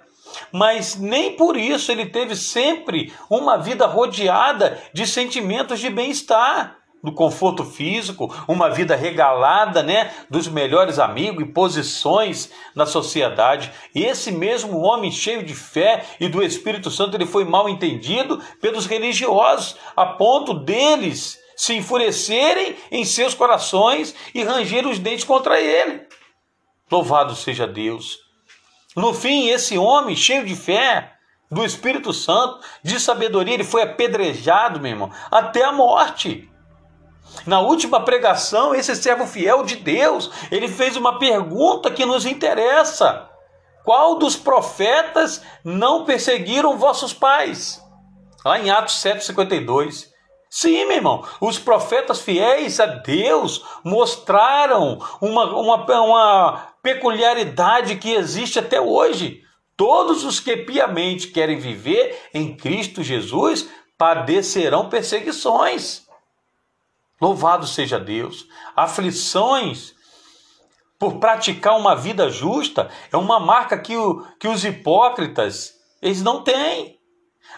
mas 0.51 0.95
nem 0.95 1.36
por 1.36 1.57
isso 1.57 1.91
ele 1.91 2.05
teve 2.05 2.36
sempre 2.36 3.13
uma 3.30 3.57
vida 3.57 3.86
rodeada 3.86 4.82
de 4.93 5.05
sentimentos 5.05 5.80
de 5.80 5.89
bem-estar, 5.89 6.76
do 7.04 7.12
conforto 7.12 7.64
físico, 7.64 8.34
uma 8.48 8.70
vida 8.70 8.95
regalada, 8.95 9.84
né, 9.84 10.12
dos 10.30 10.48
melhores 10.48 11.00
amigos 11.00 11.43
e 11.43 11.52
posições 11.52 12.52
na 12.76 12.86
sociedade. 12.86 13.72
E 13.93 14.04
esse 14.04 14.32
mesmo 14.32 14.80
homem 14.80 15.12
cheio 15.12 15.43
de 15.43 15.54
fé 15.54 16.06
e 16.20 16.28
do 16.28 16.43
Espírito 16.43 16.89
Santo, 16.89 17.16
ele 17.16 17.26
foi 17.26 17.45
mal 17.45 17.70
entendido 17.70 18.41
pelos 18.62 18.86
religiosos, 18.86 19.76
a 19.95 20.06
ponto 20.06 20.54
deles 20.54 21.39
se 21.56 21.74
enfurecerem 21.74 22.76
em 22.91 23.04
seus 23.04 23.34
corações 23.34 24.14
e 24.34 24.43
ranger 24.43 24.88
os 24.88 25.00
dentes 25.00 25.24
contra 25.24 25.60
ele. 25.60 26.02
Louvado 26.91 27.36
seja 27.36 27.68
Deus. 27.68 28.20
No 28.95 29.14
fim, 29.14 29.48
esse 29.48 29.78
homem 29.78 30.16
cheio 30.16 30.45
de 30.45 30.56
fé, 30.56 31.14
do 31.50 31.64
Espírito 31.64 32.14
Santo, 32.14 32.60
de 32.84 33.00
sabedoria, 33.00 33.54
ele 33.54 33.64
foi 33.64 33.82
apedrejado, 33.82 34.80
meu 34.80 34.91
irmão, 34.91 35.12
até 35.32 35.64
a 35.64 35.72
morte. 35.72 36.50
Na 37.45 37.59
última 37.61 38.01
pregação, 38.01 38.75
esse 38.75 38.95
servo 38.95 39.25
fiel 39.25 39.63
de 39.63 39.78
Deus, 39.78 40.30
ele 40.51 40.67
fez 40.67 40.95
uma 40.95 41.17
pergunta 41.17 41.91
que 41.91 42.05
nos 42.05 42.25
interessa. 42.25 43.30
qual 43.86 44.15
dos 44.15 44.36
profetas 44.36 45.41
não 45.63 46.03
perseguiram 46.03 46.78
vossos 46.78 47.13
pais? 47.13 47.82
Lá 48.43 48.59
em 48.59 48.69
Atos 48.69 48.95
7,52. 48.95 50.07
Sim, 50.49 50.86
meu 50.86 50.97
irmão, 50.97 51.25
os 51.41 51.59
profetas 51.59 52.21
fiéis 52.21 52.80
a 52.80 52.86
Deus 52.86 53.63
mostraram 53.84 54.97
uma, 55.21 55.45
uma, 55.55 56.01
uma 56.01 56.67
peculiaridade 56.82 57.97
que 57.97 58.13
existe 58.13 58.57
até 58.57 58.80
hoje. 58.80 59.41
Todos 59.75 60.23
os 60.23 60.39
que 60.39 60.57
piamente 60.57 61.28
querem 61.28 61.59
viver 61.59 62.30
em 62.34 62.55
Cristo 62.55 63.03
Jesus 63.03 63.69
padecerão 63.97 64.89
perseguições. 64.89 66.07
Louvado 67.20 67.65
seja 67.65 67.99
Deus. 67.99 68.47
Aflições 68.76 69.95
por 70.99 71.20
praticar 71.20 71.78
uma 71.78 71.95
vida 71.95 72.30
justa 72.30 72.89
é 73.11 73.18
uma 73.18 73.39
marca 73.39 73.78
que, 73.78 73.95
o, 73.95 74.24
que 74.39 74.47
os 74.47 74.63
hipócritas 74.63 75.76
eles 76.01 76.22
não 76.22 76.43
têm. 76.43 76.97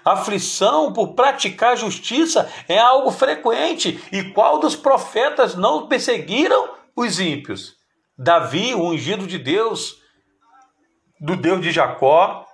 Aflição 0.04 0.94
por 0.94 1.14
praticar 1.14 1.76
justiça 1.76 2.52
é 2.68 2.80
algo 2.80 3.12
frequente. 3.12 4.02
E 4.12 4.24
qual 4.32 4.60
dos 4.60 4.76
profetas 4.76 5.56
não 5.56 5.88
perseguiram 5.88 6.74
os 6.96 7.20
ímpios? 7.20 7.76
Davi, 8.18 8.74
o 8.74 8.84
ungido 8.84 9.26
de 9.26 9.38
Deus, 9.38 9.98
do 11.20 11.36
Deus 11.36 11.62
de 11.62 11.72
Jacó, 11.72 12.46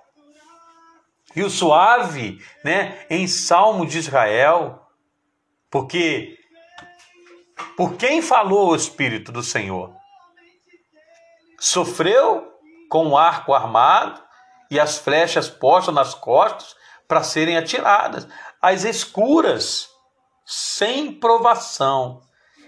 e 1.34 1.42
o 1.42 1.50
suave, 1.50 2.38
né, 2.64 3.04
em 3.10 3.26
Salmo 3.26 3.84
de 3.84 3.98
Israel, 3.98 4.80
porque 5.70 6.35
por 7.76 7.94
quem 7.96 8.22
falou 8.22 8.70
o 8.70 8.76
Espírito 8.76 9.32
do 9.32 9.42
Senhor? 9.42 9.92
Sofreu 11.58 12.52
com 12.88 13.08
o 13.08 13.18
arco 13.18 13.54
armado 13.54 14.20
e 14.70 14.78
as 14.78 14.98
flechas 14.98 15.48
postas 15.48 15.94
nas 15.94 16.14
costas 16.14 16.76
para 17.08 17.22
serem 17.22 17.56
atiradas, 17.56 18.26
as 18.60 18.84
escuras, 18.84 19.88
sem 20.44 21.12
provação. 21.12 22.20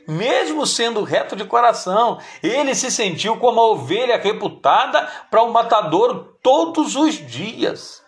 Mesmo 0.06 0.66
sendo 0.66 1.02
reto 1.02 1.36
de 1.36 1.44
coração, 1.44 2.18
ele 2.42 2.74
se 2.74 2.90
sentiu 2.90 3.36
como 3.36 3.60
a 3.60 3.70
ovelha 3.70 4.16
reputada 4.16 5.06
para 5.30 5.42
o 5.42 5.48
um 5.48 5.52
matador 5.52 6.38
todos 6.42 6.96
os 6.96 7.14
dias. 7.14 8.02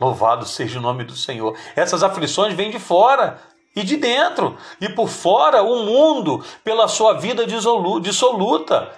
Louvado 0.00 0.46
seja 0.46 0.78
o 0.78 0.82
nome 0.82 1.04
do 1.04 1.14
Senhor. 1.14 1.56
Essas 1.76 2.02
aflições 2.02 2.54
vêm 2.54 2.70
de 2.70 2.78
fora 2.78 3.38
e 3.74 3.82
de 3.82 3.96
dentro, 3.96 4.56
e 4.80 4.88
por 4.88 5.08
fora 5.08 5.62
o 5.62 5.84
mundo, 5.84 6.44
pela 6.62 6.88
sua 6.88 7.14
vida 7.14 7.46
dissoluta, 7.46 8.92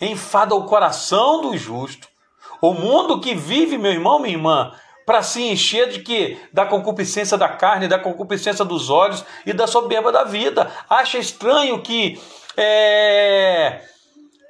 enfada 0.00 0.54
o 0.54 0.64
coração 0.64 1.40
do 1.40 1.56
justo. 1.56 2.08
O 2.60 2.72
mundo 2.72 3.20
que 3.20 3.34
vive, 3.34 3.78
meu 3.78 3.92
irmão, 3.92 4.18
minha 4.18 4.34
irmã, 4.34 4.72
para 5.06 5.22
se 5.22 5.42
encher 5.42 5.88
de 5.88 6.00
que 6.00 6.36
da 6.52 6.66
concupiscência 6.66 7.38
da 7.38 7.48
carne, 7.48 7.86
da 7.86 7.98
concupiscência 7.98 8.64
dos 8.64 8.90
olhos 8.90 9.24
e 9.46 9.52
da 9.52 9.66
soberba 9.66 10.10
da 10.10 10.24
vida. 10.24 10.70
Acha 10.90 11.18
estranho 11.18 11.80
que 11.80 12.20
é, 12.56 13.82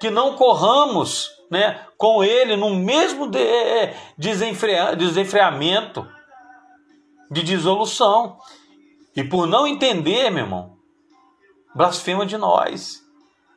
que 0.01 0.09
não 0.09 0.35
corramos, 0.35 1.31
né, 1.51 1.81
com 1.99 2.24
ele 2.24 2.57
no 2.57 2.74
mesmo 2.74 3.29
de, 3.29 3.39
é, 3.39 3.95
desenfrea, 4.16 4.97
desenfreamento 4.97 6.07
de 7.31 7.43
dissolução. 7.43 8.39
E 9.16 9.24
por 9.24 9.46
não 9.46 9.66
entender, 9.66 10.30
meu 10.30 10.44
irmão, 10.44 10.76
blasfema 11.74 12.26
de 12.26 12.36
nós. 12.36 13.02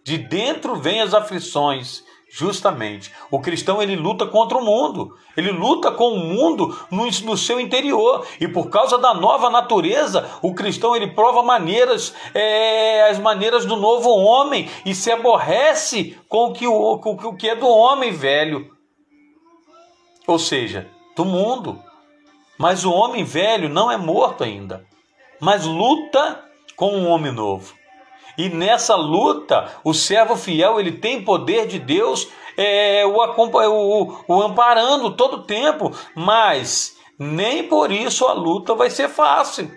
De 0.04 0.18
dentro 0.18 0.76
vêm 0.76 1.02
as 1.02 1.14
aflições 1.14 2.04
Justamente. 2.32 3.12
O 3.32 3.40
cristão 3.40 3.82
ele 3.82 3.96
luta 3.96 4.26
contra 4.28 4.58
o 4.58 4.64
mundo. 4.64 5.18
Ele 5.36 5.52
luta 5.52 5.92
com 5.92 6.10
o 6.10 6.20
mundo 6.20 6.78
no, 6.92 7.06
no, 7.06 7.36
seu 7.36 7.60
interior. 7.60 8.26
E 8.40 8.48
por 8.48 8.70
causa 8.70 9.00
da 9.00 9.16
nova 9.16 9.50
natureza, 9.50 10.30
o 10.42 10.54
cristão 10.54 10.96
ele 10.96 11.08
prova 11.08 11.42
maneiras, 11.42 12.14
é, 12.36 13.10
as 13.10 13.18
maneiras 13.18 13.66
do 13.66 13.76
novo 13.76 14.12
homem 14.12 14.70
e 14.86 14.94
se 14.94 15.12
aborrece 15.12 16.20
com 16.30 16.50
o 16.50 16.54
que, 16.54 16.66
com 16.66 17.30
o 17.30 17.36
que 17.36 17.50
é 17.50 17.56
do 17.56 17.68
homem 17.68 18.12
velho. 18.12 18.70
Ou 20.28 20.38
seja, 20.38 20.88
do 21.16 21.26
mundo. 21.26 21.82
Mas 22.60 22.86
o 22.86 22.92
homem 22.92 23.24
velho 23.24 23.70
não 23.70 23.90
é 23.90 23.98
morto 23.98 24.44
ainda, 24.44 24.86
mas 25.40 25.66
luta 25.66 26.44
com 26.76 26.96
um 26.96 27.08
homem 27.08 27.32
novo. 27.32 27.74
E 28.38 28.48
nessa 28.48 28.96
luta, 28.96 29.70
o 29.84 29.94
servo 29.94 30.36
fiel 30.36 30.80
ele 30.80 30.94
tem 30.94 31.24
poder 31.24 31.68
de 31.68 31.78
Deus 31.78 32.30
é, 32.56 33.06
o, 33.06 33.16
o, 33.16 34.24
o 34.28 34.42
amparando 34.42 35.12
todo 35.12 35.38
o 35.38 35.44
tempo, 35.44 35.92
mas 36.16 36.98
nem 37.18 37.68
por 37.68 37.92
isso 37.92 38.26
a 38.26 38.34
luta 38.34 38.74
vai 38.74 38.90
ser 38.90 39.10
fácil. 39.10 39.70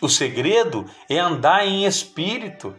O 0.00 0.08
segredo 0.08 0.84
é 1.08 1.18
andar 1.18 1.66
em 1.66 1.84
espírito, 1.84 2.72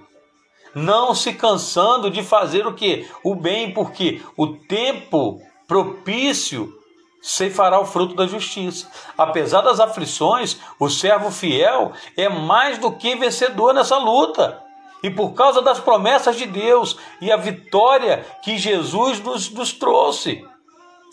não 0.74 1.14
se 1.14 1.34
cansando 1.34 2.10
de 2.10 2.24
fazer 2.24 2.66
o 2.66 2.74
que? 2.74 3.06
O 3.24 3.36
bem, 3.36 3.74
porque 3.74 4.22
o 4.38 4.48
tempo 4.48 5.42
propício 5.68 6.79
ceifará 7.22 7.80
o 7.80 7.86
fruto 7.86 8.16
da 8.16 8.28
justiça. 8.28 8.90
Apesar 9.18 9.62
das 9.62 9.80
aflições, 9.80 10.58
o 10.80 10.90
servo 10.90 11.32
fiel 11.32 11.92
é 12.16 12.30
mais 12.30 12.78
do 12.78 12.92
que 12.92 13.16
vencedor 13.16 13.74
nessa 13.74 13.98
luta 13.98 14.62
e 15.02 15.10
por 15.10 15.34
causa 15.34 15.62
das 15.62 15.80
promessas 15.80 16.36
de 16.36 16.46
Deus 16.46 16.98
e 17.22 17.32
a 17.32 17.38
vitória 17.38 18.26
que 18.44 18.58
Jesus 18.58 19.20
nos, 19.20 19.50
nos 19.50 19.74
trouxe. 19.74 20.46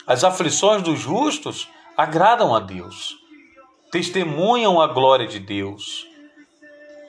As 0.06 0.24
aflições 0.24 0.82
dos 0.82 0.98
justos 0.98 1.68
agradam 1.96 2.54
a 2.54 2.60
Deus, 2.60 3.16
testemunham 3.90 4.80
a 4.80 4.86
glória 4.86 5.26
de 5.26 5.40
Deus, 5.40 6.06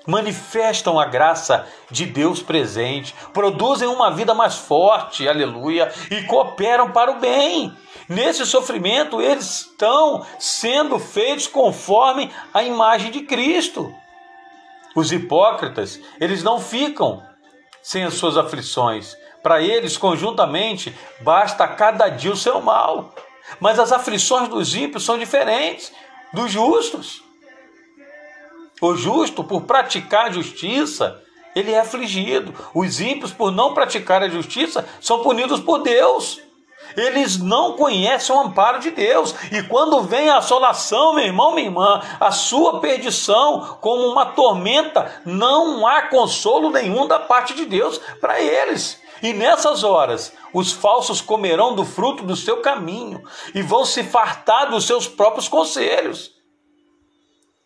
manifestam 0.08 0.97
a 0.97 1.05
graça 1.05 1.68
de 1.91 2.05
Deus 2.05 2.41
presente, 2.41 3.14
produzem 3.34 3.88
uma 3.88 4.10
vida 4.10 4.34
mais 4.34 4.55
forte, 4.55 5.28
aleluia, 5.28 5.93
e 6.10 6.24
cooperam 6.24 6.91
para 6.91 7.12
o 7.12 7.20
bem. 7.20 7.76
Nesse 8.08 8.45
sofrimento, 8.45 9.22
eles 9.22 9.62
estão 9.62 10.26
sendo 10.39 10.97
feitos 10.97 11.45
conforme 11.45 12.32
a 12.53 12.64
imagem 12.64 13.12
de 13.12 13.22
Cristo. 13.22 13.93
Os 14.95 15.12
hipócritas, 15.12 15.99
eles 16.20 16.41
não 16.41 16.60
ficam 16.60 17.22
sem 17.84 18.03
as 18.03 18.14
suas 18.16 18.38
aflições. 18.38 19.16
Para 19.43 19.62
eles, 19.62 19.97
conjuntamente, 19.97 20.95
basta 21.22 21.68
cada 21.68 22.10
dia 22.10 22.32
o 22.32 22.38
seu 22.38 22.62
mal. 22.62 23.14
Mas 23.60 23.80
as 23.80 23.91
aflições 23.91 24.49
dos 24.49 24.74
ímpios 24.74 25.05
são 25.05 25.18
diferentes 25.18 25.91
dos 26.34 26.51
justos. 26.51 27.27
O 28.82 28.96
justo, 28.96 29.44
por 29.44 29.62
praticar 29.62 30.28
a 30.28 30.32
justiça, 30.32 31.22
ele 31.56 31.72
é 31.72 31.80
afligido. 31.80 32.54
Os 32.74 33.02
ímpios, 33.02 33.32
por 33.32 33.52
não 33.52 33.74
praticar 33.74 34.22
a 34.22 34.30
justiça, 34.30 34.88
são 35.02 35.24
punidos 35.24 35.60
por 35.60 35.80
Deus. 35.80 36.40
Eles 36.96 37.38
não 37.38 37.74
conhecem 37.74 38.36
o 38.36 38.40
amparo 38.40 38.80
de 38.80 38.92
Deus. 38.92 39.34
E 39.52 39.64
quando 39.64 40.02
vem 40.02 40.30
a 40.30 40.38
assolação, 40.38 41.14
meu 41.14 41.26
irmão, 41.26 41.54
minha 41.54 41.68
irmã, 41.68 42.02
a 42.20 42.32
sua 42.32 42.80
perdição 42.80 43.78
como 43.82 44.08
uma 44.08 44.28
tormenta, 44.28 45.22
não 45.26 45.86
há 45.86 46.04
consolo 46.04 46.70
nenhum 46.70 47.08
da 47.08 47.20
parte 47.20 47.54
de 47.54 47.66
Deus 47.66 48.00
para 48.22 48.40
eles. 48.40 49.02
E 49.22 49.34
nessas 49.34 49.84
horas, 49.84 50.32
os 50.54 50.72
falsos 50.72 51.22
comerão 51.22 51.74
do 51.74 51.84
fruto 51.84 52.24
do 52.24 52.36
seu 52.36 52.58
caminho 52.62 53.22
e 53.54 53.64
vão 53.64 53.84
se 53.84 54.04
fartar 54.04 54.70
dos 54.70 54.86
seus 54.86 55.08
próprios 55.08 55.48
conselhos. 55.48 56.37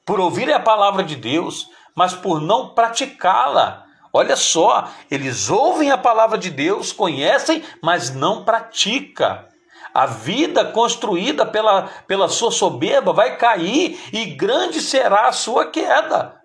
Por 0.05 0.19
ouvirem 0.19 0.53
a 0.53 0.59
palavra 0.59 1.03
de 1.03 1.15
Deus, 1.15 1.67
mas 1.95 2.13
por 2.13 2.41
não 2.41 2.69
praticá-la. 2.69 3.85
Olha 4.13 4.35
só, 4.35 4.89
eles 5.09 5.49
ouvem 5.49 5.91
a 5.91 5.97
palavra 5.97 6.37
de 6.37 6.49
Deus, 6.49 6.91
conhecem, 6.91 7.63
mas 7.81 8.13
não 8.13 8.43
pratica. 8.43 9.47
A 9.93 10.05
vida 10.05 10.65
construída 10.65 11.45
pela, 11.45 11.83
pela 12.07 12.29
sua 12.29 12.51
soberba 12.51 13.13
vai 13.13 13.37
cair 13.37 13.99
e 14.11 14.25
grande 14.25 14.81
será 14.81 15.27
a 15.27 15.33
sua 15.33 15.65
queda. 15.65 16.41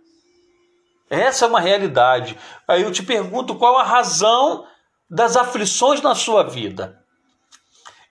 Essa 1.08 1.44
é 1.44 1.48
uma 1.48 1.60
realidade. 1.60 2.36
Aí 2.66 2.82
eu 2.82 2.90
te 2.90 3.02
pergunto 3.02 3.54
qual 3.54 3.76
a 3.78 3.84
razão 3.84 4.66
das 5.08 5.36
aflições 5.36 6.00
na 6.02 6.14
sua 6.14 6.42
vida? 6.42 7.00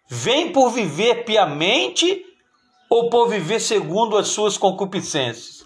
Vem 0.08 0.52
por 0.52 0.70
viver 0.70 1.26
piamente 1.26 2.24
ou 2.90 3.10
por 3.10 3.28
viver 3.28 3.60
segundo 3.60 4.18
as 4.18 4.30
suas 4.30 4.58
concupiscências? 4.58 5.66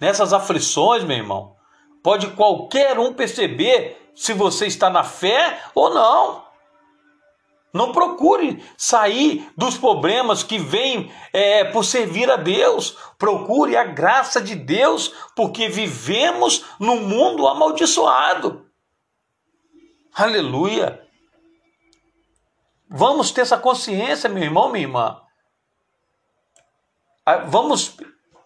Nessas 0.00 0.32
aflições, 0.32 1.04
meu 1.04 1.16
irmão, 1.16 1.56
Pode 2.02 2.32
qualquer 2.32 2.98
um 2.98 3.14
perceber 3.14 4.10
se 4.14 4.32
você 4.32 4.66
está 4.66 4.90
na 4.90 5.04
fé 5.04 5.62
ou 5.74 5.94
não. 5.94 6.42
Não 7.72 7.92
procure 7.92 8.62
sair 8.76 9.50
dos 9.56 9.78
problemas 9.78 10.42
que 10.42 10.58
vêm 10.58 11.10
é, 11.32 11.64
por 11.64 11.84
servir 11.84 12.30
a 12.30 12.36
Deus. 12.36 12.98
Procure 13.16 13.76
a 13.76 13.84
graça 13.84 14.42
de 14.42 14.54
Deus, 14.54 15.14
porque 15.34 15.68
vivemos 15.68 16.66
num 16.78 17.00
mundo 17.00 17.46
amaldiçoado. 17.46 18.66
Aleluia. 20.12 21.00
Vamos 22.90 23.30
ter 23.30 23.40
essa 23.40 23.56
consciência, 23.56 24.28
meu 24.28 24.42
irmão, 24.42 24.70
minha 24.70 24.84
irmã. 24.84 25.21
Ah, 27.24 27.38
vamos 27.38 27.96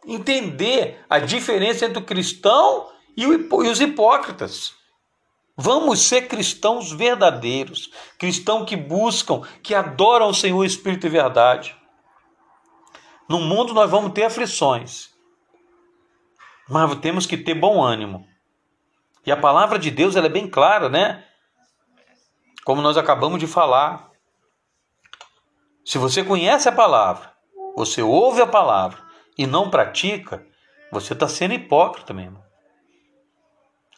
entender 0.06 1.04
a 1.08 1.18
diferença 1.18 1.86
entre 1.86 1.98
o 1.98 2.04
cristão 2.04 2.90
e 3.16 3.26
os 3.26 3.80
hipócritas. 3.80 4.74
Vamos 5.56 6.00
ser 6.00 6.28
cristãos 6.28 6.92
verdadeiros, 6.92 7.90
cristãos 8.18 8.68
que 8.68 8.76
buscam, 8.76 9.40
que 9.62 9.74
adoram 9.74 10.28
o 10.28 10.34
Senhor 10.34 10.64
Espírito 10.64 11.06
e 11.06 11.10
verdade. 11.10 11.74
No 13.26 13.40
mundo 13.40 13.72
nós 13.72 13.90
vamos 13.90 14.12
ter 14.12 14.24
aflições, 14.24 15.10
mas 16.68 16.94
temos 16.96 17.26
que 17.26 17.38
ter 17.38 17.54
bom 17.54 17.82
ânimo. 17.82 18.28
E 19.24 19.32
a 19.32 19.36
palavra 19.36 19.78
de 19.78 19.90
Deus 19.90 20.14
ela 20.14 20.26
é 20.26 20.30
bem 20.30 20.48
clara, 20.48 20.88
né? 20.88 21.24
Como 22.64 22.82
nós 22.82 22.96
acabamos 22.96 23.40
de 23.40 23.46
falar. 23.46 24.10
Se 25.84 25.98
você 25.98 26.22
conhece 26.22 26.68
a 26.68 26.72
palavra, 26.72 27.35
você 27.76 28.02
ouve 28.02 28.40
a 28.40 28.46
palavra 28.46 28.98
e 29.36 29.46
não 29.46 29.68
pratica, 29.68 30.44
você 30.90 31.12
está 31.12 31.28
sendo 31.28 31.54
hipócrita 31.54 32.14
mesmo. 32.14 32.42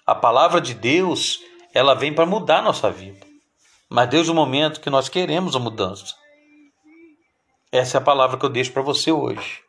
A 0.04 0.14
palavra 0.14 0.60
de 0.60 0.74
Deus, 0.74 1.38
ela 1.72 1.94
vem 1.94 2.12
para 2.12 2.26
mudar 2.26 2.58
a 2.58 2.62
nossa 2.62 2.90
vida. 2.90 3.24
Mas 3.88 4.08
desde 4.10 4.32
o 4.32 4.34
momento 4.34 4.80
que 4.80 4.90
nós 4.90 5.08
queremos 5.08 5.54
a 5.54 5.58
mudança. 5.58 6.14
Essa 7.70 7.98
é 7.98 8.00
a 8.00 8.04
palavra 8.04 8.36
que 8.36 8.44
eu 8.44 8.50
deixo 8.50 8.72
para 8.72 8.82
você 8.82 9.12
hoje. 9.12 9.62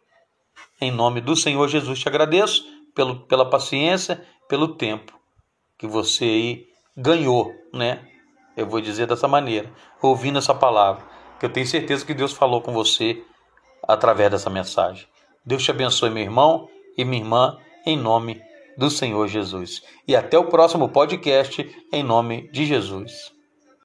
Em 0.81 0.91
nome 0.91 1.21
do 1.21 1.35
Senhor 1.35 1.67
Jesus, 1.67 1.99
te 1.99 2.07
agradeço 2.07 2.65
pelo, 2.95 3.27
pela 3.27 3.49
paciência, 3.49 4.25
pelo 4.47 4.75
tempo 4.75 5.19
que 5.77 5.87
você 5.87 6.25
aí 6.25 6.67
ganhou, 6.95 7.53
né? 7.73 8.05
Eu 8.57 8.67
vou 8.67 8.81
dizer 8.81 9.07
dessa 9.07 9.27
maneira, 9.27 9.73
ouvindo 10.01 10.37
essa 10.37 10.53
palavra, 10.53 11.05
que 11.39 11.45
eu 11.45 11.53
tenho 11.53 11.65
certeza 11.65 12.05
que 12.05 12.13
Deus 12.13 12.33
falou 12.33 12.61
com 12.61 12.73
você 12.73 13.23
através 13.89 14.29
dessa 14.29 14.51
mensagem. 14.51 15.07
Deus 15.43 15.63
te 15.63 15.71
abençoe, 15.71 16.11
meu 16.11 16.21
irmão 16.21 16.69
e 16.95 17.03
minha 17.03 17.23
irmã, 17.23 17.57
em 17.85 17.97
nome 17.97 18.39
do 18.77 18.89
Senhor 18.89 19.27
Jesus. 19.27 19.81
E 20.07 20.15
até 20.15 20.37
o 20.37 20.45
próximo 20.45 20.87
podcast, 20.89 21.67
em 21.91 22.03
nome 22.03 22.47
de 22.51 22.65
Jesus. 22.65 23.38